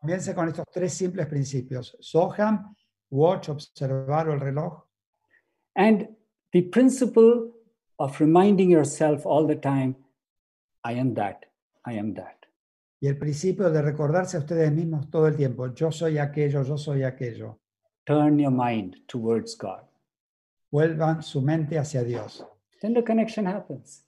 [0.01, 1.97] Comience con estos tres simples principios.
[2.01, 2.76] Soham,
[3.11, 4.83] watch, observar o el reloj.
[5.75, 6.09] and
[6.53, 7.53] the principle
[7.99, 9.95] of reminding yourself all the time
[10.85, 11.45] I am that,
[11.85, 12.47] I am that.
[13.01, 15.67] Y el principio de recordarse a ustedes mismos todo el tiempo.
[15.75, 17.59] Yo soy aquello, yo soy aquello.
[18.07, 19.83] Turn your mind towards God.
[20.73, 22.45] Vuelvan su mente hacia Dios.
[22.81, 24.05] Then the connection happens.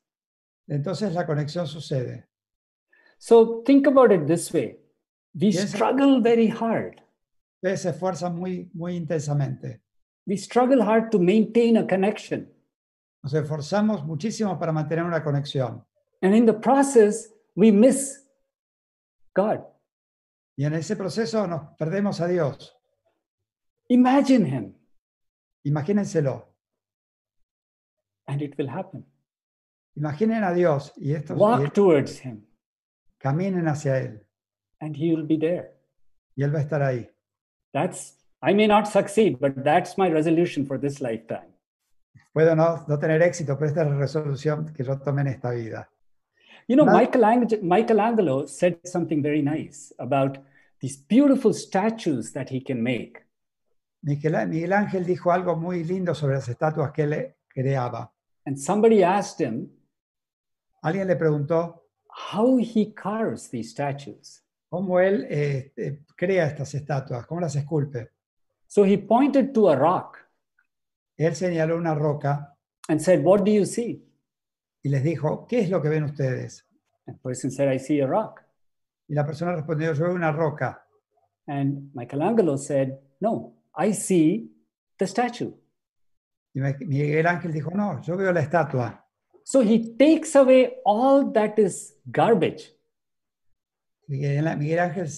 [0.68, 2.24] Entonces la conexión sucede.
[3.18, 4.78] So think about it this way
[5.34, 5.70] we Yes.
[5.72, 7.02] struggle very hard.
[7.60, 9.82] Ustedes se esfuerzan muy, muy intensamente.
[10.26, 12.52] We struggle hard to maintain a connection.
[13.22, 15.84] Nos esforzamos muchísimo para mantener una conexión.
[16.22, 18.28] And in the process, we miss
[19.34, 19.60] God.
[20.56, 22.76] Y en ese proceso nos perdemos a Dios.
[23.88, 24.74] Imagine Him,
[25.64, 26.44] Imagínenselo.
[28.26, 29.04] and it will happen.
[29.96, 32.46] Imaginen a Dios y estos y Walk towards Him,
[33.18, 34.24] caminen hacia Él.
[34.80, 35.72] and He will be there.
[36.36, 37.08] Y Él va a estar ahí.
[37.78, 41.50] That's, I may not succeed, but that's my resolution for this lifetime.
[42.34, 45.50] Puedo no, no tener éxito, pero esta es la resolución que yo tomé en esta
[45.50, 45.88] vida.
[46.66, 50.38] You know, Michelangelo, Michelangelo said something very nice about
[50.80, 53.24] these beautiful statues that he can make.
[54.02, 58.10] Miguel, Miguel Ángel dijo algo muy lindo sobre las estatuas que él creaba.
[58.44, 59.70] And somebody asked him
[60.82, 64.42] Alguien le preguntó how he carves these statues.
[64.68, 68.10] Cómo él eh, crea estas estatuas, cómo las esculpe.
[68.66, 70.18] So he pointed to a rock
[71.16, 72.56] Él señaló una roca
[72.88, 74.04] and said, What do you see?
[74.82, 76.66] y les dijo, ¿qué es lo que ven ustedes?
[77.06, 78.42] And the person said, I see a rock.
[79.08, 80.86] Y la persona respondió, yo veo una roca.
[81.46, 84.50] And Michelangelo said, No, I see
[84.98, 85.52] the statue.
[86.54, 89.04] Y Miguel Ángel dijo, no, yo veo la estatua.
[89.44, 92.72] So he takes away all that is garbage
[94.08, 95.08] Miguel, Ángel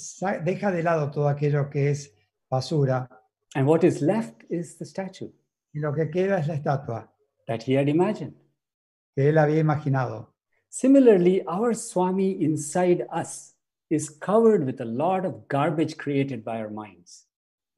[0.45, 2.12] deja de lado todo aquello que es
[2.51, 3.09] basura
[3.55, 5.32] And what is left is the statue
[5.72, 7.12] y lo que queda es la estatua
[7.47, 8.34] that he had imagined.
[9.14, 10.34] que él había imaginado.
[10.68, 13.57] Similarly, our Swami inside us
[13.91, 17.26] is covered with a lot of garbage created by our minds.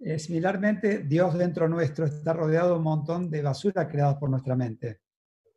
[0.05, 4.55] Eh, similarmente, Dios dentro nuestro está rodeado de un montón de basura creada por nuestra
[4.55, 4.99] mente.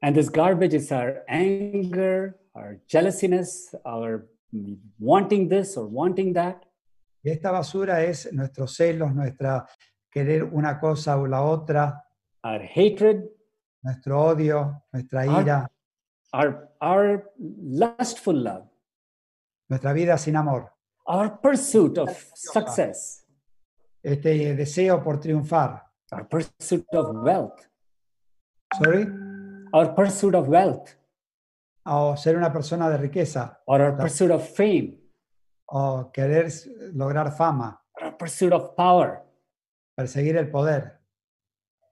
[0.01, 4.30] And this garbage is our anger, our jealousiness, our
[4.99, 6.66] wanting this or wanting that.
[7.24, 9.66] Y esta basura es nuestros celos, nuestra
[10.12, 12.06] querer una cosa o la otra,
[12.43, 13.26] our hatred,
[13.82, 15.68] nuestro odio, nuestra ira,
[16.32, 18.70] our, our lustful love,
[19.68, 20.72] nuestra vida sin amor,
[21.08, 23.26] our pursuit of success,
[24.03, 25.84] este deseo por triunfar.
[26.12, 27.68] our pursuit of wealth,
[28.82, 29.08] Sorry,
[29.74, 30.95] our pursuit of wealth,
[31.86, 33.97] o ser una persona de riqueza, or Claro.
[33.97, 34.99] pursuit of fame,
[35.67, 36.51] o querer
[36.93, 39.23] lograr fama, or our pursuit of power.
[39.97, 40.99] perseguir el poder.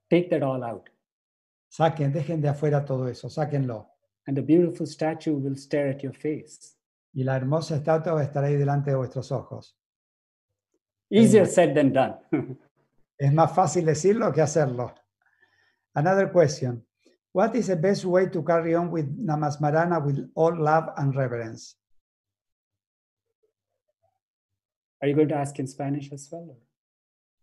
[0.10, 0.90] Take that all out.
[1.70, 3.88] Saquen, dejen de afuera todo eso, sáquenlo.
[4.28, 6.76] And the beautiful statue will stare at your face.
[7.14, 9.78] Y la hermosa estatua va a estar ahí delante de vuestros ojos.
[11.10, 12.16] Easier said than done.
[13.18, 14.94] Es más fácil decirlo que hacerlo.
[15.94, 16.86] Another question.
[17.34, 21.76] What is the best way to carry on with Namasmarana with all love and reverence?
[25.02, 26.48] Are you going to ask in Spanish as well?
[26.50, 26.58] or-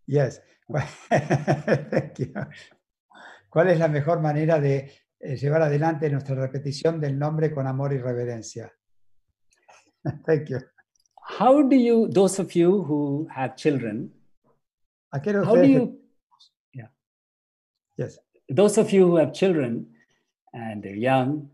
[0.07, 0.39] Yes.
[1.09, 2.33] Thank you.
[3.49, 4.89] ¿Cuál es la mejor manera de
[5.19, 8.71] eh, llevar adelante nuestra repetición del nombre con amor y reverencia?
[10.25, 10.59] Thank you.
[11.37, 14.11] How do you, those of you who have children,
[15.13, 15.19] how
[15.55, 15.99] do you,
[17.97, 18.19] yes.
[18.55, 19.87] Those of you who have children
[20.53, 21.49] and they're young,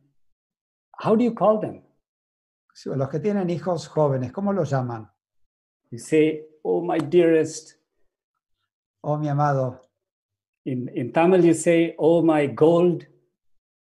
[0.98, 1.84] how do you call them?
[2.86, 5.08] Los que tienen hijos jóvenes, ¿cómo los llaman?
[5.92, 7.76] You say, Oh, my dearest.
[9.04, 9.80] Oh, mi amado.
[10.66, 13.06] In, in Tamil, you say, Oh, my gold,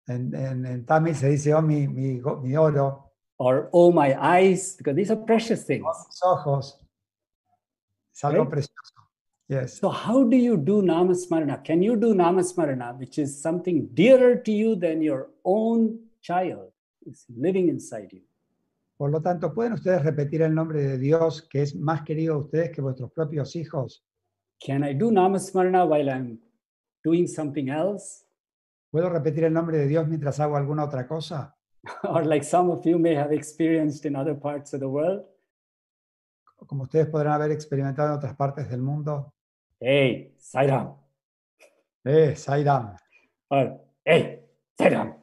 [0.10, 4.76] En, en, en Tamil se dice, oh, mi, mi, mi oro, or Oh, my eyes,
[4.78, 5.84] because these are precious things.
[5.86, 6.80] Oh, mis ojos.
[8.16, 8.50] Es algo Right.
[8.52, 8.97] precioso.
[9.50, 9.80] Yes.
[9.80, 11.64] So, how do you do Namasmarana?
[11.64, 16.72] Can you do Namasmarana, which is something dearer to you than your own child
[17.06, 18.22] is living inside you?
[18.98, 22.38] Por lo tanto, ¿pueden ustedes repetir el nombre de Dios que es más querido a
[22.40, 24.04] ustedes que vuestros propios hijos?
[24.60, 26.40] Can I do Namasmarana while I'm
[27.04, 28.26] doing something else?
[28.92, 31.56] ¿Puedo repetir el nombre de Dios mientras hago alguna otra cosa?
[32.04, 35.24] or like some of you may have experienced in other parts of the world?
[36.66, 39.36] Como ustedes podrán haber experimentado en otras partes del mundo.
[39.80, 40.96] Hey, Sairam.
[42.04, 42.98] Eh, Sairam.
[44.04, 44.40] Hey,
[44.80, 45.16] Sairam.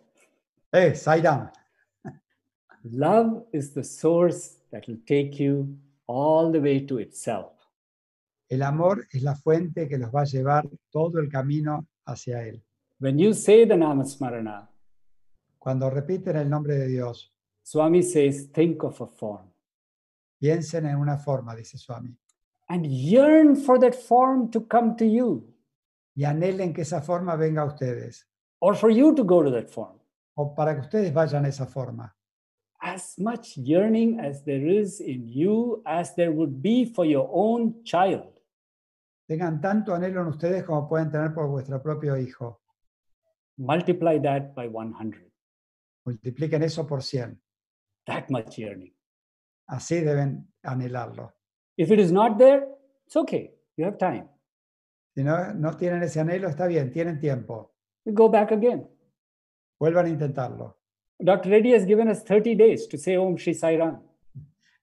[0.73, 1.51] Eh, Sairam.
[2.85, 5.77] Love is the source that will take you
[6.07, 7.53] all the way to itself.
[8.49, 12.63] El amor es la fuente que los va a llevar todo el camino hacia Él.
[13.01, 14.69] When you say the Namasmarana,
[15.59, 17.33] Cuando repiten el nombre de Dios,
[17.63, 19.55] Swami says, think of a form
[20.45, 22.15] piensen en una forma, dice Swami,
[22.75, 25.55] and yearn for that form to come to you
[26.17, 28.27] y anhelen que esa forma venga a ustedes,
[28.61, 29.99] or for you to go to that form.
[30.37, 32.13] o para que ustedes vayan a esa forma.
[32.81, 37.85] As much yearning as there is in you as there would be for your own
[37.85, 38.33] child.
[39.29, 42.61] Tengan tanto anhelo en ustedes como pueden tener por vuestro propio hijo.
[43.57, 45.33] Multiply that by 100.
[46.05, 47.41] Multipliquen eso por 100.
[48.07, 48.93] That much yearning.
[49.69, 51.33] Así deben anhelarlo.
[51.77, 52.67] If it is not there,
[53.07, 53.53] it's okay.
[53.77, 54.29] You have time.
[55.15, 57.73] Si no, no tienen ese anhelo, está bien, tienen tiempo.
[58.05, 58.89] We go back again.
[59.79, 60.77] Vuelvan a intentarlo.
[61.19, 61.51] Dr.
[61.51, 64.01] Reddy has given us 30 days to say Om Shri Sai Ram.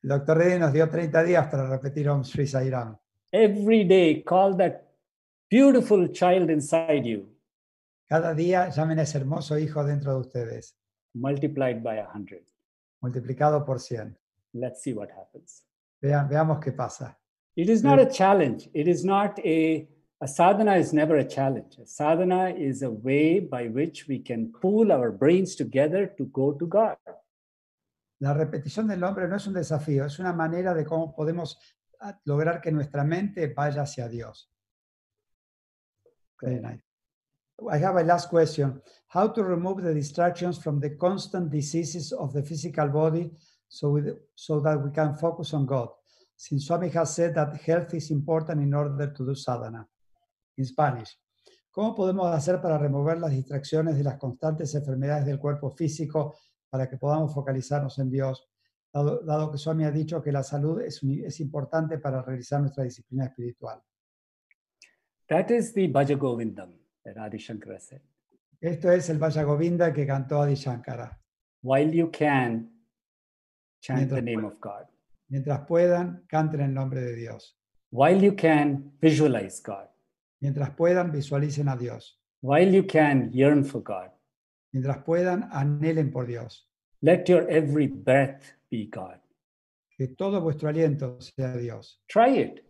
[0.03, 2.97] El doctor Reddy nos dio 30 días para repetir Om Sri Sai Ram.
[3.31, 4.83] Every day, call that
[5.49, 7.27] beautiful child inside you,
[8.07, 10.75] Cada día llamen a ese hermoso hijo dentro de ustedes,
[11.13, 12.43] multiplied by 100.
[13.01, 14.17] multiplicado por 100.
[14.53, 15.63] Let's see what happens.
[16.01, 17.17] Vean, veamos qué pasa.
[17.55, 18.69] It is not a challenge.
[18.73, 19.87] It is not a
[20.23, 21.79] A sadhana is never a challenge.
[21.81, 26.53] A sadhana is a way by which we can pool our brains together to go
[26.53, 26.95] to God.
[28.19, 31.57] La repetición del nombre no es un desafío, es una manera de cómo podemos
[31.99, 34.47] ah, lograr que nuestra mente vaya hacia Dios.
[36.39, 36.83] Very nice.
[37.71, 38.79] I have a last question.
[39.07, 43.31] How to remove the distractions from the constant diseases of the physical body
[43.71, 45.89] so, with, so that we can focus on God?
[46.35, 49.87] Since Swami has said that health is important in order to do sadhana.
[50.57, 51.17] In Spanish.
[51.71, 56.35] ¿Cómo podemos hacer para remover las distracciones de las constantes enfermedades del cuerpo físico
[56.69, 58.49] para que podamos focalizarnos en Dios,
[58.91, 62.83] dado, dado que Swami ha dicho que la salud es, es importante para realizar nuestra
[62.83, 63.81] disciplina espiritual?
[65.29, 66.73] That is the Bhaja Govindam
[67.05, 68.01] that Adi Shankara said.
[68.59, 71.19] Esto es el Vaya Govinda que cantó Adi Shankara.
[71.63, 72.69] While you can,
[73.81, 74.53] chant the name pueda.
[74.53, 74.85] of God.
[75.29, 77.57] Mientras puedan, canten el nombre de Dios.
[77.91, 79.87] While you can, visualize God.
[80.39, 82.19] Mientras puedan, visualicen a Dios.
[82.41, 84.11] While you can, yearn for God.
[84.73, 86.69] Mientras puedan, anhelen por Dios.
[87.01, 89.19] Let your every breath be God.
[89.97, 92.01] Que todo vuestro aliento sea Dios.
[92.07, 92.65] Try it.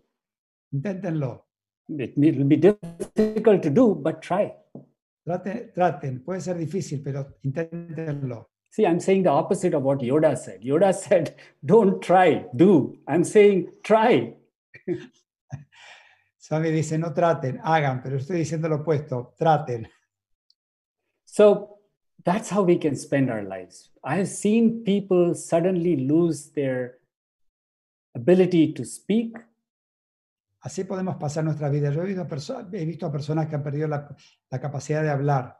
[0.71, 1.47] Inténtenlo.
[1.87, 4.53] It will be difficult to do, but try.
[5.23, 6.23] Traten, traten.
[6.23, 8.50] Puede ser difícil, pero inténtenlo.
[8.71, 10.61] See, I'm saying the opposite of what Yoda said.
[10.63, 12.97] Yoda said, don't try, do.
[13.07, 14.33] I'm saying, try.
[16.39, 19.87] Swami dice, no traten, hagan, pero estoy diciendo lo opuesto, traten.
[21.25, 21.77] So
[22.23, 23.89] that's how we can spend our lives.
[24.03, 26.97] I have seen people suddenly lose their
[28.15, 29.37] ability to speak,
[30.63, 31.91] Así podemos pasar nuestra vida.
[31.91, 34.15] Yo he visto, perso- he visto a personas que han perdido la,
[34.51, 35.59] la capacidad de hablar,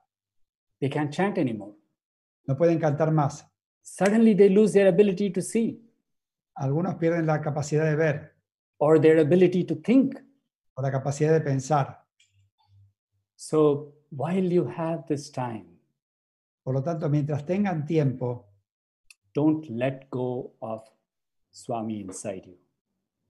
[0.79, 1.80] they can't chant anymore.
[2.51, 3.47] No pueden cantar más.
[3.81, 5.81] Suddenly they lose their ability to see
[6.55, 8.35] Algunos pierden la capacidad de ver
[8.77, 10.15] or their ability to think.
[10.73, 12.05] o la capacidad de pensar.
[13.35, 15.67] So while you have this time,
[16.63, 18.47] Por lo tanto, mientras tengan tiempo,
[19.33, 20.83] don't let go of
[21.49, 22.57] Swami inside you.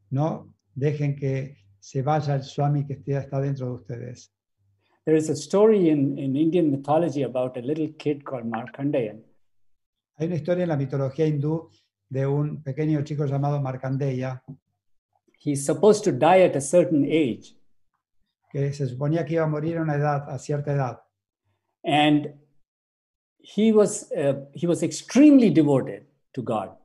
[0.09, 4.33] no dejen que se vaya el Swami que está dentro de ustedes.
[5.05, 9.21] There is a story in, in Indian mythology about a little kid called Markandeyan.
[10.17, 11.69] Hay una historia en la mitología hindú
[12.09, 14.41] de un pequeño chico llamado Markandeya,
[15.43, 17.55] He's supposed to die at a certain age.
[18.51, 20.99] que se suponía que iba a morir a una edad, a cierta edad.
[21.83, 22.33] And
[23.39, 26.77] he was, uh, he was extremely devoted to God.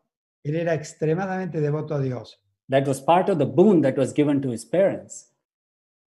[0.44, 2.38] Él era extremadamente devoto a Dios.
[2.68, 5.32] That was part of the boon that was given to his parents.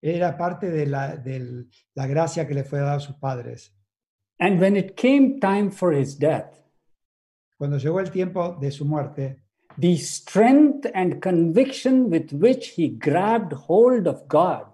[0.00, 3.74] Era parte de la, del- la gracia que le fue dada a sus padres.
[4.38, 6.54] And when it came time for his death,
[7.58, 9.42] Cuando llegó el tiempo de su muerte,
[9.76, 14.66] the strength and conviction with which he grabbed hold of God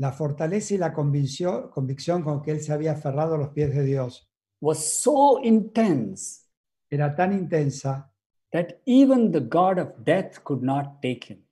[0.00, 3.74] la fortaleza y la convicción, convicción con que él se había aferrado a los pies
[3.74, 4.30] de Dios
[4.60, 6.46] was so intense
[6.88, 8.08] era tan intensa
[8.52, 11.44] that even the God of death could not take him.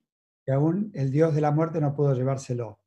[0.47, 2.79] Que aún el Dios de la muerte no pudo llevárselo.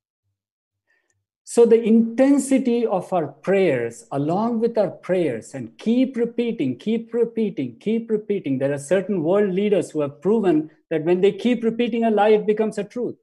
[1.43, 7.77] So, the intensity of our prayers, along with our prayers, and keep repeating, keep repeating,
[7.79, 8.59] keep repeating.
[8.59, 12.31] There are certain world leaders who have proven that when they keep repeating a lie,
[12.31, 13.17] it becomes a truth.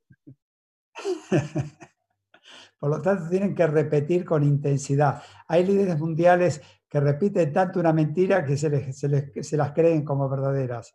[2.79, 5.23] Por lo tanto, tienen que repetir con intensidad.
[5.47, 9.71] Hay líderes mundiales que repiten tanto una mentira que se, les- se les- se las
[9.71, 10.93] creen como verdaderas.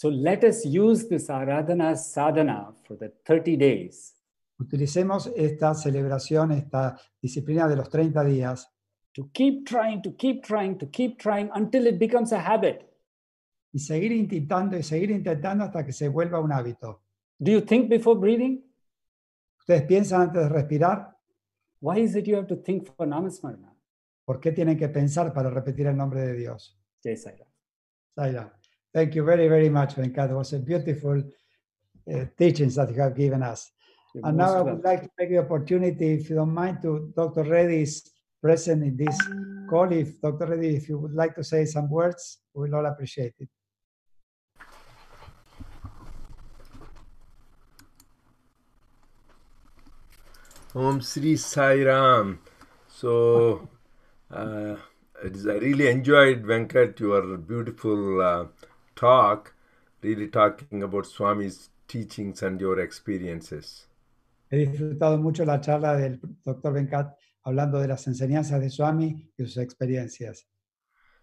[0.00, 4.14] So, let us use this Aradhana sadhana for the 30 days
[4.56, 8.68] Utilicemos esta celebración, esta disciplina de los 30 días
[9.12, 12.88] to keep trying, to keep trying, to keep trying until it becomes a habit.
[13.72, 17.02] y seguir intentando y seguir intentando hasta que se vuelva un hábito.
[17.36, 18.64] Do you think before breathing?
[19.58, 21.18] ¿Ustedes piensan antes de respirar?
[21.80, 23.74] Why is it you have to think for Namasmarana?
[24.24, 26.78] ¿Por qué tienen que pensar para repetir el nombre de Dios?
[27.02, 27.48] Jai Sai Ram.
[28.14, 28.57] Saira,
[28.98, 30.30] thank you very, very much, Venkat.
[30.30, 31.22] It was a beautiful
[32.12, 33.70] uh, teachings that you have given us.
[34.12, 37.12] You're And now I would like to take the opportunity, if you don't mind, to
[37.14, 37.44] Dr.
[37.44, 38.10] Reddy is
[38.42, 39.16] present in this
[39.70, 39.92] call.
[39.92, 40.46] If Dr.
[40.46, 43.48] Reddy, if you would like to say some words, we'll all appreciate it.
[50.74, 52.40] Om Sri Sai Ram.
[52.88, 53.68] So,
[54.30, 54.74] uh,
[55.24, 58.44] I really enjoyed Venkat your beautiful uh,
[58.98, 59.54] talk,
[60.02, 63.86] really talking about Swami's teachings and your experiences.
[64.50, 66.72] He disfrutado mucho la charla del Dr.
[66.72, 70.46] Venkat hablando de las enseñanzas de Swami y sus experiencias.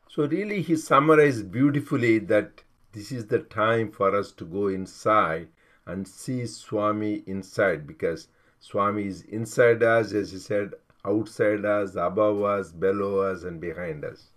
[0.07, 2.63] So, really, he summarized beautifully that
[2.93, 5.49] this is the time for us to go inside
[5.85, 10.71] and see Swami inside because Swami is inside us, as he said,
[11.03, 14.31] outside us, above us, below us, and behind us.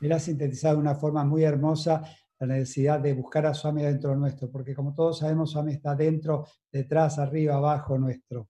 [0.00, 2.02] Él ha sintetizado de una forma muy hermosa
[2.46, 6.46] la necesidad de buscar a Swami dentro nuestro, porque como todos sabemos, Swami está dentro,
[6.70, 8.48] detrás, arriba, abajo nuestro.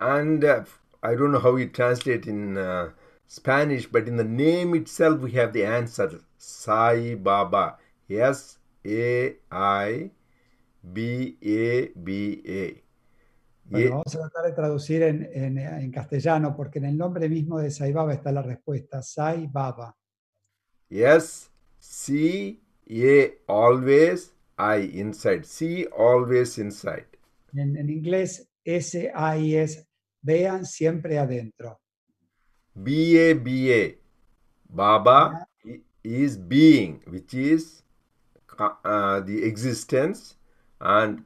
[0.00, 0.64] And uh,
[1.02, 2.90] I don't know how we translate in uh,
[3.26, 7.78] Spanish, but in the name itself, we have the answer Sai Baba.
[8.08, 10.10] S A I
[10.82, 12.82] B A B A.
[13.70, 17.58] Bueno, vamos a tratar de traducir en, en- en castellano, porque en el nombre mismo
[17.58, 19.94] de Sai Baba está la respuesta, Sai Baba.
[20.88, 25.46] Yes, see, A always, I inside.
[25.46, 27.06] C always inside.
[27.52, 29.86] En, en inglés, S-A-I es,
[30.22, 31.80] vean siempre adentro.
[32.74, 33.94] B A B A.
[34.70, 37.82] Baba i- is being, which is
[38.58, 40.36] uh, the existence,
[40.80, 41.24] and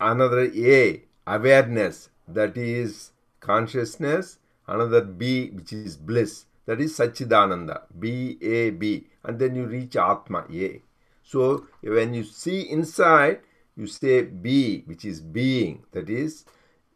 [0.00, 8.38] another A, awareness, that is consciousness, another B, which is bliss, that is Sachidananda, B
[8.42, 10.82] A B, and then you reach Atma, A.
[11.22, 13.40] So when you see inside,
[13.76, 16.44] you say B, which is being, that is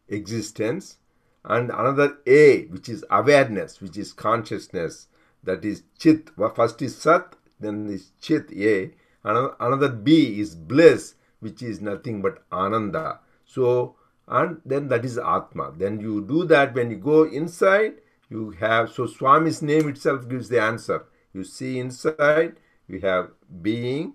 [0.07, 0.97] existence,
[1.43, 5.07] and another A, which is awareness, which is consciousness,
[5.43, 6.29] that is Chit.
[6.55, 8.91] First is Sat, then is Chit, A.
[9.23, 13.19] Another B is bliss, which is nothing but Ananda.
[13.45, 13.95] So,
[14.27, 15.73] and then that is Atma.
[15.75, 17.95] Then you do that when you go inside,
[18.31, 21.03] you have, so Swami's name itself gives the answer.
[21.33, 22.55] You see inside,
[22.87, 24.13] you have being,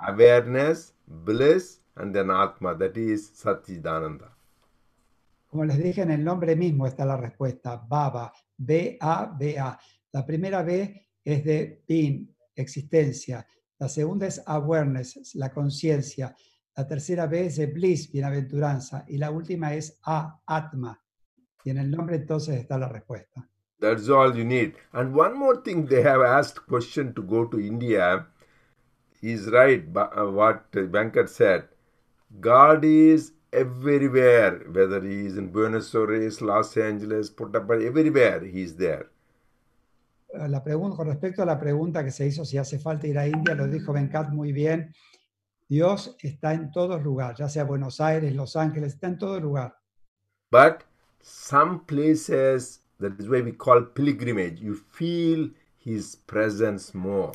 [0.00, 4.30] awareness, bliss, and then Atma, that is Satchidananda.
[5.50, 9.78] Como les dije, en el nombre mismo está la respuesta, Baba, B-A-B-A.
[10.12, 13.46] La primera B es de being, existencia.
[13.78, 16.34] La segunda es awareness, la conciencia.
[16.74, 19.04] La tercera B es de bliss, bienaventuranza.
[19.08, 21.01] Y la última es A, Atma.
[21.64, 23.48] Y en el nombre entonces está la respuesta.
[23.80, 24.74] That's all you need.
[24.92, 28.26] And one more thing, they have asked question to go to India.
[29.20, 29.84] He's right.
[29.96, 31.64] uh, What Venkat said.
[32.40, 34.64] God is everywhere.
[34.72, 39.10] Whether he is in Buenos Aires, Los Angeles, Puttaparthi, everywhere he is there.
[40.32, 43.18] Eh, La pregunta, con respecto a la pregunta que se hizo si hace falta ir
[43.18, 44.94] a India, lo dijo Venkat muy bien.
[45.68, 49.76] Dios está en todos lugares, ya sea Buenos Aires, Los Ángeles, está en todo lugar.
[50.50, 50.84] But
[51.22, 55.48] some places, that is why we call pilgrimage, you feel
[55.78, 57.32] his presence more.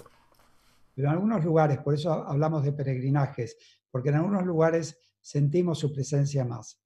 [0.95, 3.55] Pero en algunos lugares, por eso hablamos de peregrinajes,
[3.91, 6.79] porque en algunos lugares sentimos su presencia más.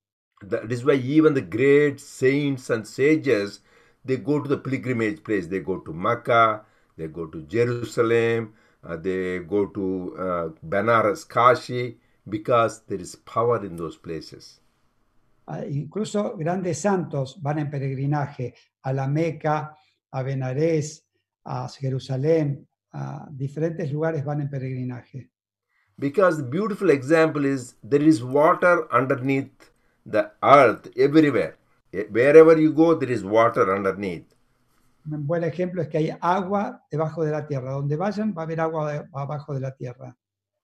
[0.50, 3.62] That is why even the great saints and sages
[4.04, 5.48] they go to the pilgrimage place.
[5.48, 6.66] They go to Mecca,
[6.98, 11.98] they go to Jerusalem, uh, they go to uh, Banaras, Kashi,
[12.28, 14.60] because there is power in those places.
[15.70, 19.76] Incluso grandes santos van en peregrinaje a la Meca,
[20.12, 21.06] a Benarés,
[21.44, 25.30] a Jerusalén, a diferentes lugares van en peregrinaje.
[25.98, 29.72] Because the beautiful example is there is water underneath
[30.06, 31.58] the earth everywhere.
[31.94, 34.34] Eh, Wherever you go, there is water underneath.
[35.06, 37.72] Un buen ejemplo es que hay agua debajo de la tierra.
[37.72, 40.16] Donde vayan va a haber agua abajo de la tierra.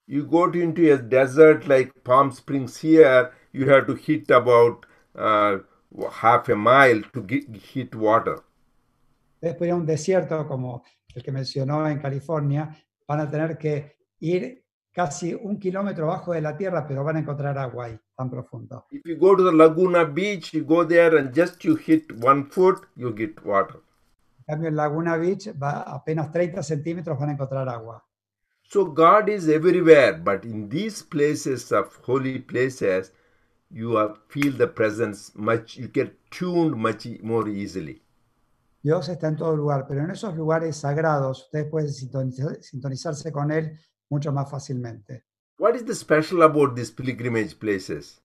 [0.05, 4.85] You go to into a desert like Palm Springs here, you have to hit about
[5.15, 5.57] uh,
[6.11, 8.43] half a mile to get, hit water.
[9.41, 10.83] Después a un desierto como
[11.13, 12.75] el que mencionó en California,
[13.07, 17.19] van a tener que ir casi un kilómetro abajo de la tierra, pero van a
[17.19, 18.85] encontrar agua ahí, tan profundo.
[18.91, 22.45] If you go to the Laguna Beach, you go there and just you hit one
[22.49, 23.81] foot, you get water.
[24.39, 28.03] En cambio, en Laguna Beach, va apenas 30 centímetros van a encontrar agua.
[28.63, 33.13] So God is everywhere, but in these places of holy places,
[33.69, 35.77] you are, feel the presence much.
[35.77, 38.01] You get tuned much more easily.
[38.83, 43.51] Dios está en todo lugar, pero en esos lugares sagrados ustedes pueden sintonizar- sintonizarse con
[43.51, 43.77] Él
[44.09, 45.25] mucho más fácilmente.
[45.59, 48.21] What is the special about these pilgrimage places?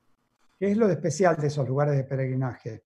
[0.60, 2.84] ¿Qué es lo de especial de esos lugares de peregrinaje?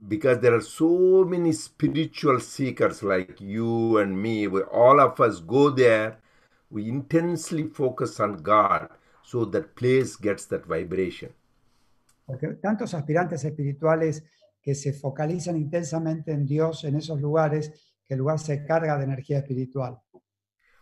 [0.00, 5.40] because there are so many spiritual seekers like you and me we, all of us
[5.40, 6.20] go there
[6.70, 8.88] we intensely focus on god
[9.24, 11.30] so that place gets that vibration
[12.28, 14.22] Porque tantos aspirantes espirituales
[14.60, 17.72] que se focalizan intensamente en Dios en esos lugares,
[18.06, 19.98] que el lugar se carga de energía espiritual.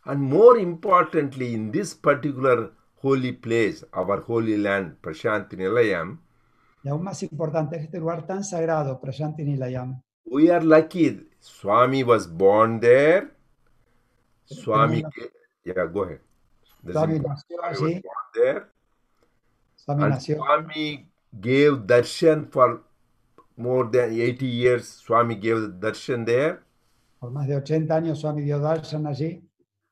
[0.09, 2.71] and more importantly in this particular
[3.03, 6.21] holy place our holy land prashanti nilayam
[6.87, 11.29] Y aún más importante, en este lugar tan sagrado, Prayanti Nilayam, we are lucky.
[11.41, 13.33] Swami was born there.
[14.45, 15.03] Swami
[15.65, 16.21] yeah go ahead.
[16.89, 18.03] Swami nació allí,
[19.75, 21.11] Swami nació, Swami
[21.41, 22.83] gave darshan for
[23.57, 26.63] more than 80 years, Swami gave the darshan there.
[27.21, 29.43] Por más de 80 años Swami dio darshan allí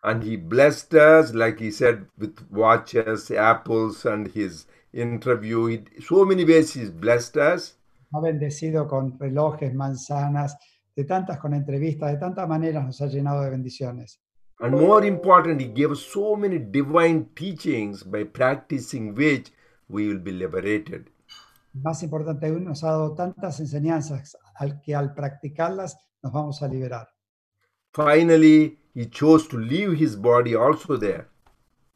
[0.02, 5.64] And he blessed us, like he said, with watches, apples, and his interview.
[5.66, 7.76] He, so many ways he's blessed us.
[8.12, 10.56] ha bendecido con relojes, manzanas,
[10.94, 14.20] de tantas con entrevistas, de tantas maneras nos ha llenado de bendiciones.
[14.60, 19.50] And more important, he gave us so many divine teachings by practicing which
[19.88, 21.10] we will be liberated.
[21.74, 26.68] Más importante aún, nos ha dado tantas enseñanzas al que al practicarlas nos vamos a
[26.68, 27.08] liberar.
[27.92, 31.26] Finally, he chose to leave his body also there.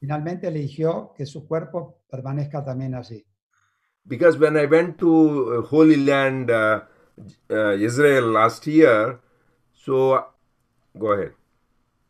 [0.01, 3.25] Finalmente eligió que su cuerpo permanezca también allí.
[4.05, 6.83] Because when I went to uh, Holy Land, uh,
[7.51, 9.21] uh, Israel last year,
[9.73, 10.25] so
[10.95, 11.33] go ahead.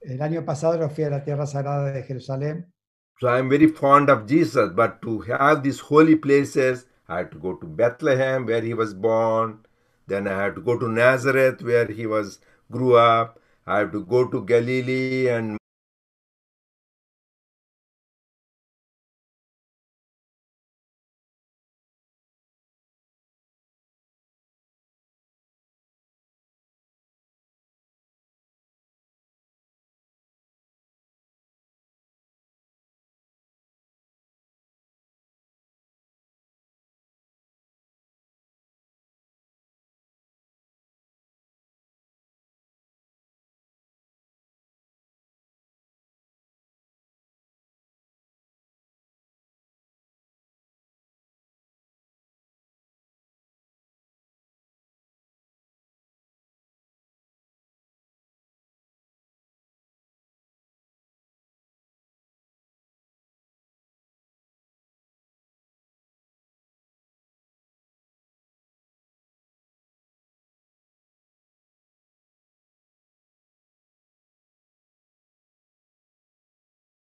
[0.00, 2.72] El año pasado yo fui a la tierra sagrada de Jerusalén
[3.20, 7.38] So I'm very fond of Jesus, but to have these holy places, I had to
[7.38, 9.60] go to Bethlehem where he was born.
[10.06, 12.40] Then I had to go to Nazareth where he was
[12.70, 13.40] grew up.
[13.66, 15.58] I had to go to Galilee and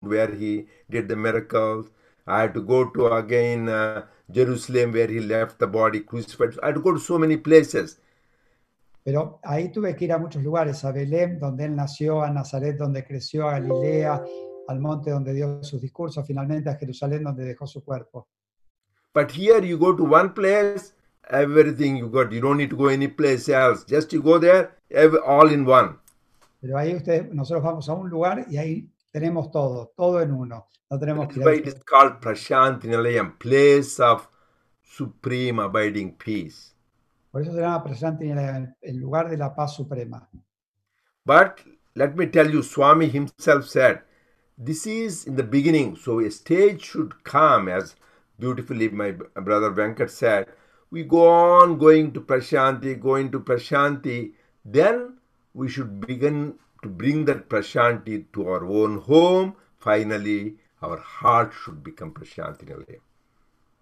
[0.06, 1.90] where he did the miracles.
[2.26, 6.58] I had to go to again uh, Jerusalem where he left the body crucified.
[6.62, 8.00] I had to go to so many places.
[9.04, 12.76] Pero ahí tuve que ir a muchos lugares, a Belén, donde él nació, a Nazaret,
[12.76, 14.24] donde creció, a Galilea,
[14.66, 18.26] al monte donde dio sus discursos, finalmente a Jerusalén, donde dejó su cuerpo.
[19.14, 20.92] But here you go to one place,
[21.30, 22.32] everything you got.
[22.32, 23.84] You don't need to go any place else.
[23.86, 24.76] Just you go there,
[25.24, 25.98] all in one.
[26.60, 30.68] Pero ahí usted, nosotros vamos a un lugar y ahí tenemos todo, todo en uno.
[30.90, 34.28] No tenemos That's why it is called Prashanti Nilayam, place of
[34.82, 36.74] supreme abiding peace.
[37.32, 40.28] Por eso se llama Prasanti Nilayam, el lugar de la paz suprema.
[41.24, 41.62] But
[41.94, 44.02] let me tell you, Swami himself said,
[44.58, 45.96] this is in the beginning.
[45.96, 47.96] So a stage should come, as
[48.38, 50.48] beautifully my brother Venkat said.
[50.90, 54.32] We go on going to Prashanti, going to Prashanti.
[54.62, 55.16] Then
[55.54, 59.56] we should begin to bring that Prashanti to our own home.
[59.78, 63.02] Finally, our heart should become Prashanti Nilayam.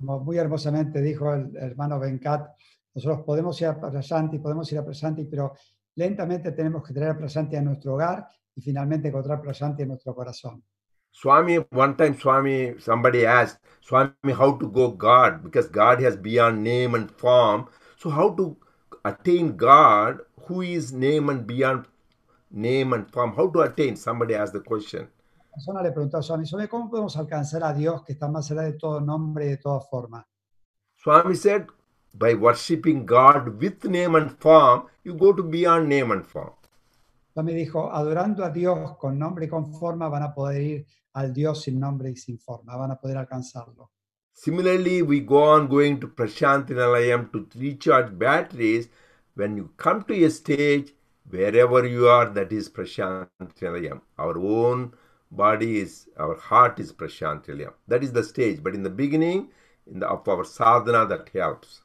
[0.01, 2.49] Como muy hermosamente dijo el hermano Venkat,
[2.95, 5.53] nosotros podemos ir a Prasanti, podemos ir a Prasanti, pero
[5.97, 10.15] lentamente tenemos que traer a Prasanti a nuestro hogar y finalmente encontrar Prasanti en nuestro
[10.15, 10.63] corazón.
[11.11, 15.45] Swami, one time Swami, somebody asked, Swami, how to go God?
[15.45, 17.69] Because God has beyond name and form.
[17.97, 18.57] So how to
[19.05, 21.87] attain God who is name and beyond
[22.55, 23.35] name and form?
[23.37, 23.97] How to attain?
[23.97, 25.09] Somebody asked the question.
[25.53, 28.63] Persona le preguntó a Swami, Swami, ¿cómo podemos alcanzar a Dios que está más allá
[28.63, 30.27] de todo nombre y de toda forma?
[30.97, 31.67] Swami said,
[32.13, 36.55] by worshipping God with name and form, you go to beyond name and form.
[37.33, 41.33] Swami dijo, adorando a Dios con nombre y con forma van a poder ir al
[41.33, 43.91] Dios sin nombre y sin forma, van a poder alcanzarlo.
[44.33, 48.89] Similarly, we go on going to Prashanti Nilayam to recharge batteries.
[49.37, 50.94] When you come to a stage,
[51.29, 53.29] wherever you are, that is Prashanti
[53.63, 54.01] Nilayam.
[54.19, 54.93] Our own
[55.31, 57.73] body is, our heart is Prashanti Nilayam.
[57.89, 58.63] That is the stage.
[58.63, 59.51] But in the beginning,
[59.91, 61.83] in the, of our sadhana, that helps.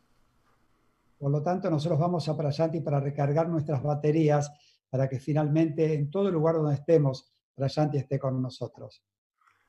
[1.19, 4.49] Por lo tanto, nosotros vamos a Prayanti para recargar nuestras baterías
[4.89, 9.03] para que finalmente en todo lugar donde estemos, Prayanti esté con nosotros.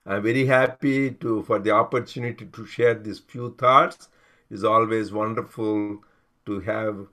[0.07, 4.09] I'm very happy to for the opportunity to share these few thoughts.
[4.49, 6.01] It's always wonderful
[6.47, 7.07] to have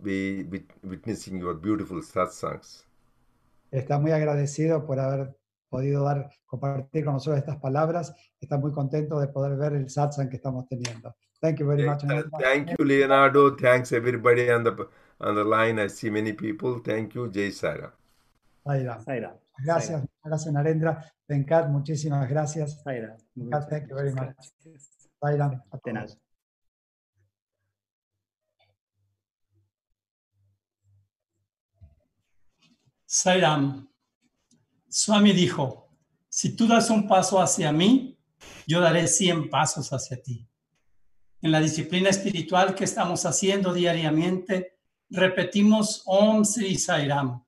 [0.00, 2.86] be, be witnessing your beautiful satsangs.
[3.70, 5.36] Está muy agradecido por haber
[5.68, 8.14] podido dar, compartir con nosotros estas palabras.
[8.40, 11.14] Está muy contento de poder ver el satsang que estamos teniendo.
[11.40, 12.00] Thank you very much.
[12.40, 13.56] Thank you, Leonardo.
[13.56, 14.88] Thanks everybody on the
[15.20, 15.78] on the line.
[15.78, 16.80] I see many people.
[16.82, 17.92] Thank you, Jay Sara.
[18.64, 19.04] Sairam.
[19.04, 19.40] Saira.
[19.64, 21.04] Gracias, gracias Narendra.
[21.26, 22.82] Venkat, muchísimas gracias.
[22.82, 23.16] Saira.
[23.34, 24.34] Venkat, thank you very much.
[24.34, 25.10] Gracias.
[25.20, 26.18] Sairam, a todos.
[33.10, 33.88] Sairam.
[34.86, 35.88] Swami dijo,
[36.28, 38.18] si tú das un paso hacia mí,
[38.66, 40.46] yo daré 100 pasos hacia ti.
[41.40, 44.76] En la disciplina espiritual que estamos haciendo diariamente,
[45.08, 47.42] repetimos Om Sri Sairam.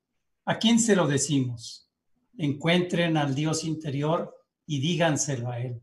[0.45, 1.87] ¿A quién se lo decimos?
[2.39, 4.35] Encuentren al Dios interior
[4.65, 5.79] y díganselo a Él.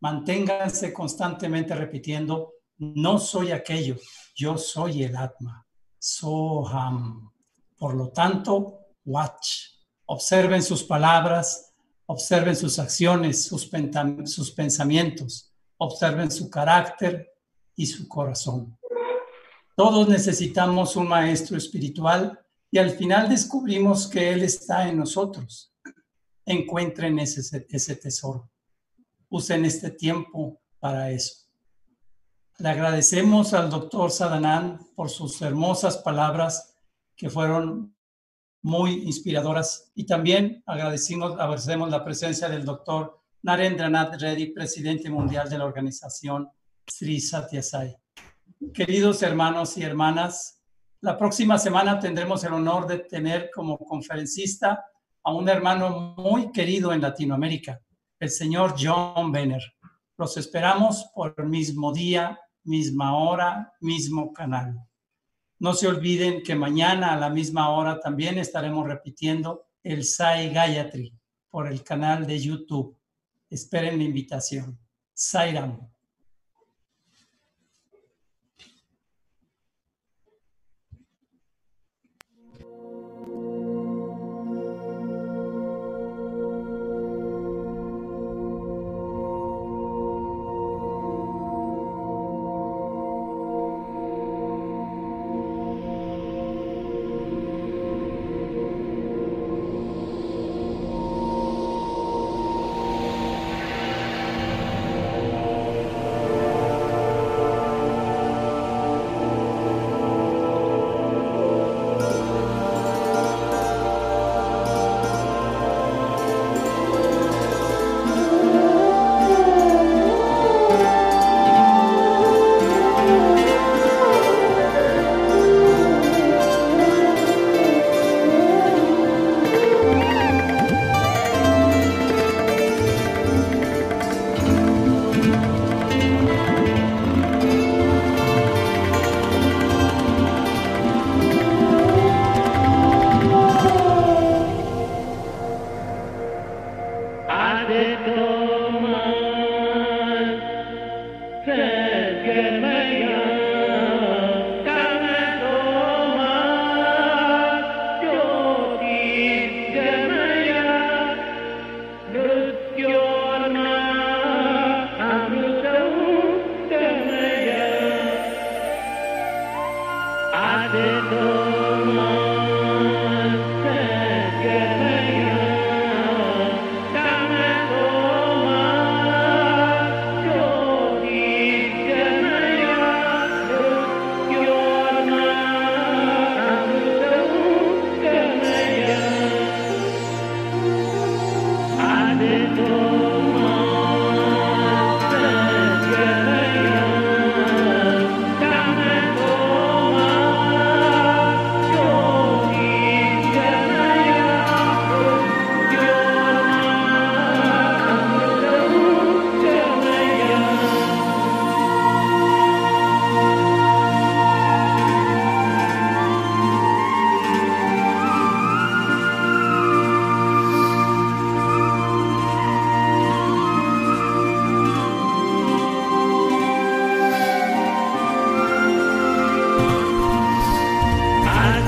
[0.00, 3.96] Manténganse constantemente repitiendo, no soy aquello,
[4.34, 5.64] yo soy el Atma.
[5.96, 7.37] Soham.
[7.78, 9.68] Por lo tanto, watch.
[10.06, 11.72] Observen sus palabras,
[12.06, 17.30] observen sus acciones, sus, pensamientos, observen su carácter
[17.76, 18.78] y su corazón.
[19.76, 22.38] Todos necesitamos un maestro espiritual
[22.70, 25.72] y al final descubrimos que Él está en nosotros.
[26.44, 28.50] Encuentren ese, ese tesoro.
[29.28, 31.44] Usen este tiempo para eso.
[32.58, 36.67] Le agradecemos al doctor Sadanand por sus hermosas palabras
[37.18, 37.94] que fueron
[38.62, 45.58] muy inspiradoras y también agradecemos, agradecemos la presencia del doctor Narendranath Reddy, presidente mundial de
[45.58, 46.48] la organización
[46.86, 47.96] Sri Satya Sai.
[48.72, 50.62] Queridos hermanos y hermanas,
[51.00, 54.84] la próxima semana tendremos el honor de tener como conferencista
[55.24, 57.80] a un hermano muy querido en Latinoamérica,
[58.20, 59.62] el señor John Benner.
[60.16, 64.87] Los esperamos por el mismo día, misma hora, mismo canal.
[65.60, 71.12] No se olviden que mañana a la misma hora también estaremos repitiendo el Sai Gayatri
[71.48, 72.96] por el canal de YouTube.
[73.50, 74.78] Esperen la invitación.
[75.12, 75.90] Sairam.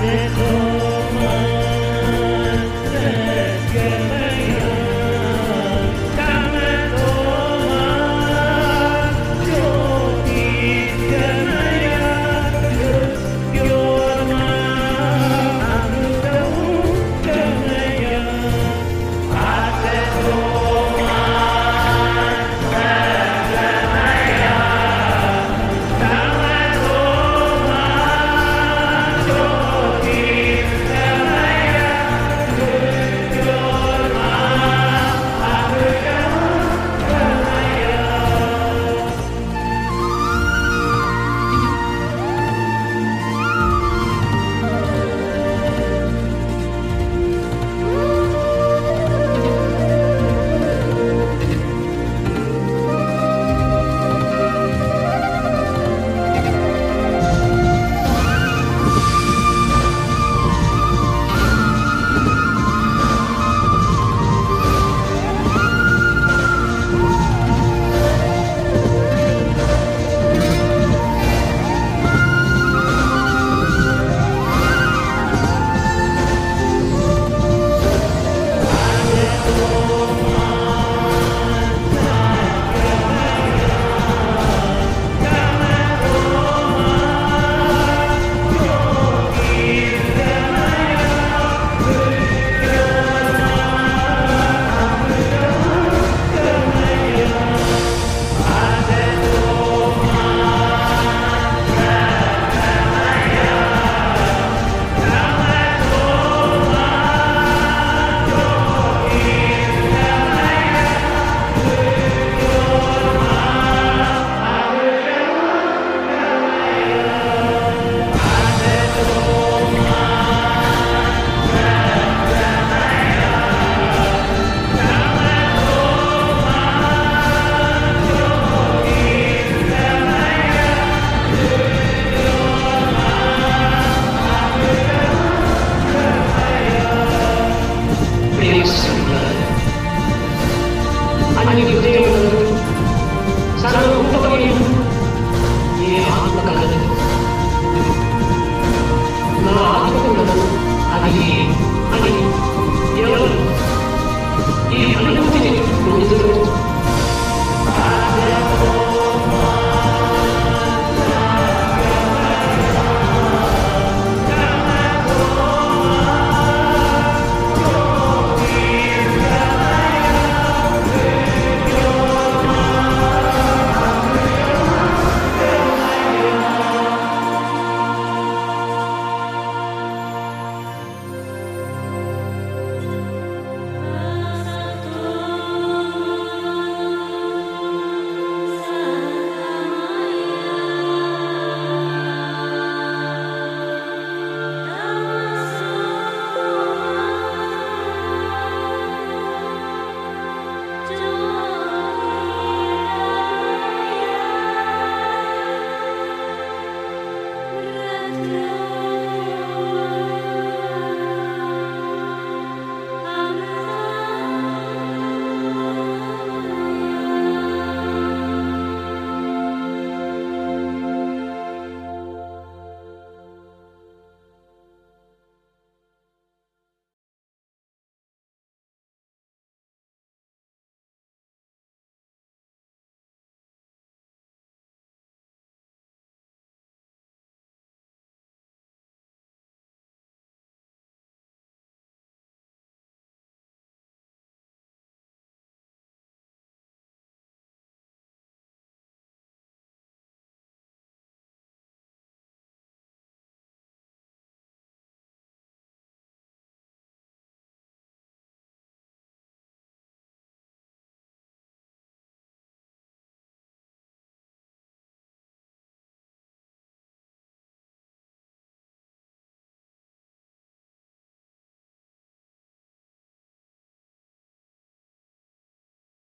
[0.01, 0.50] Después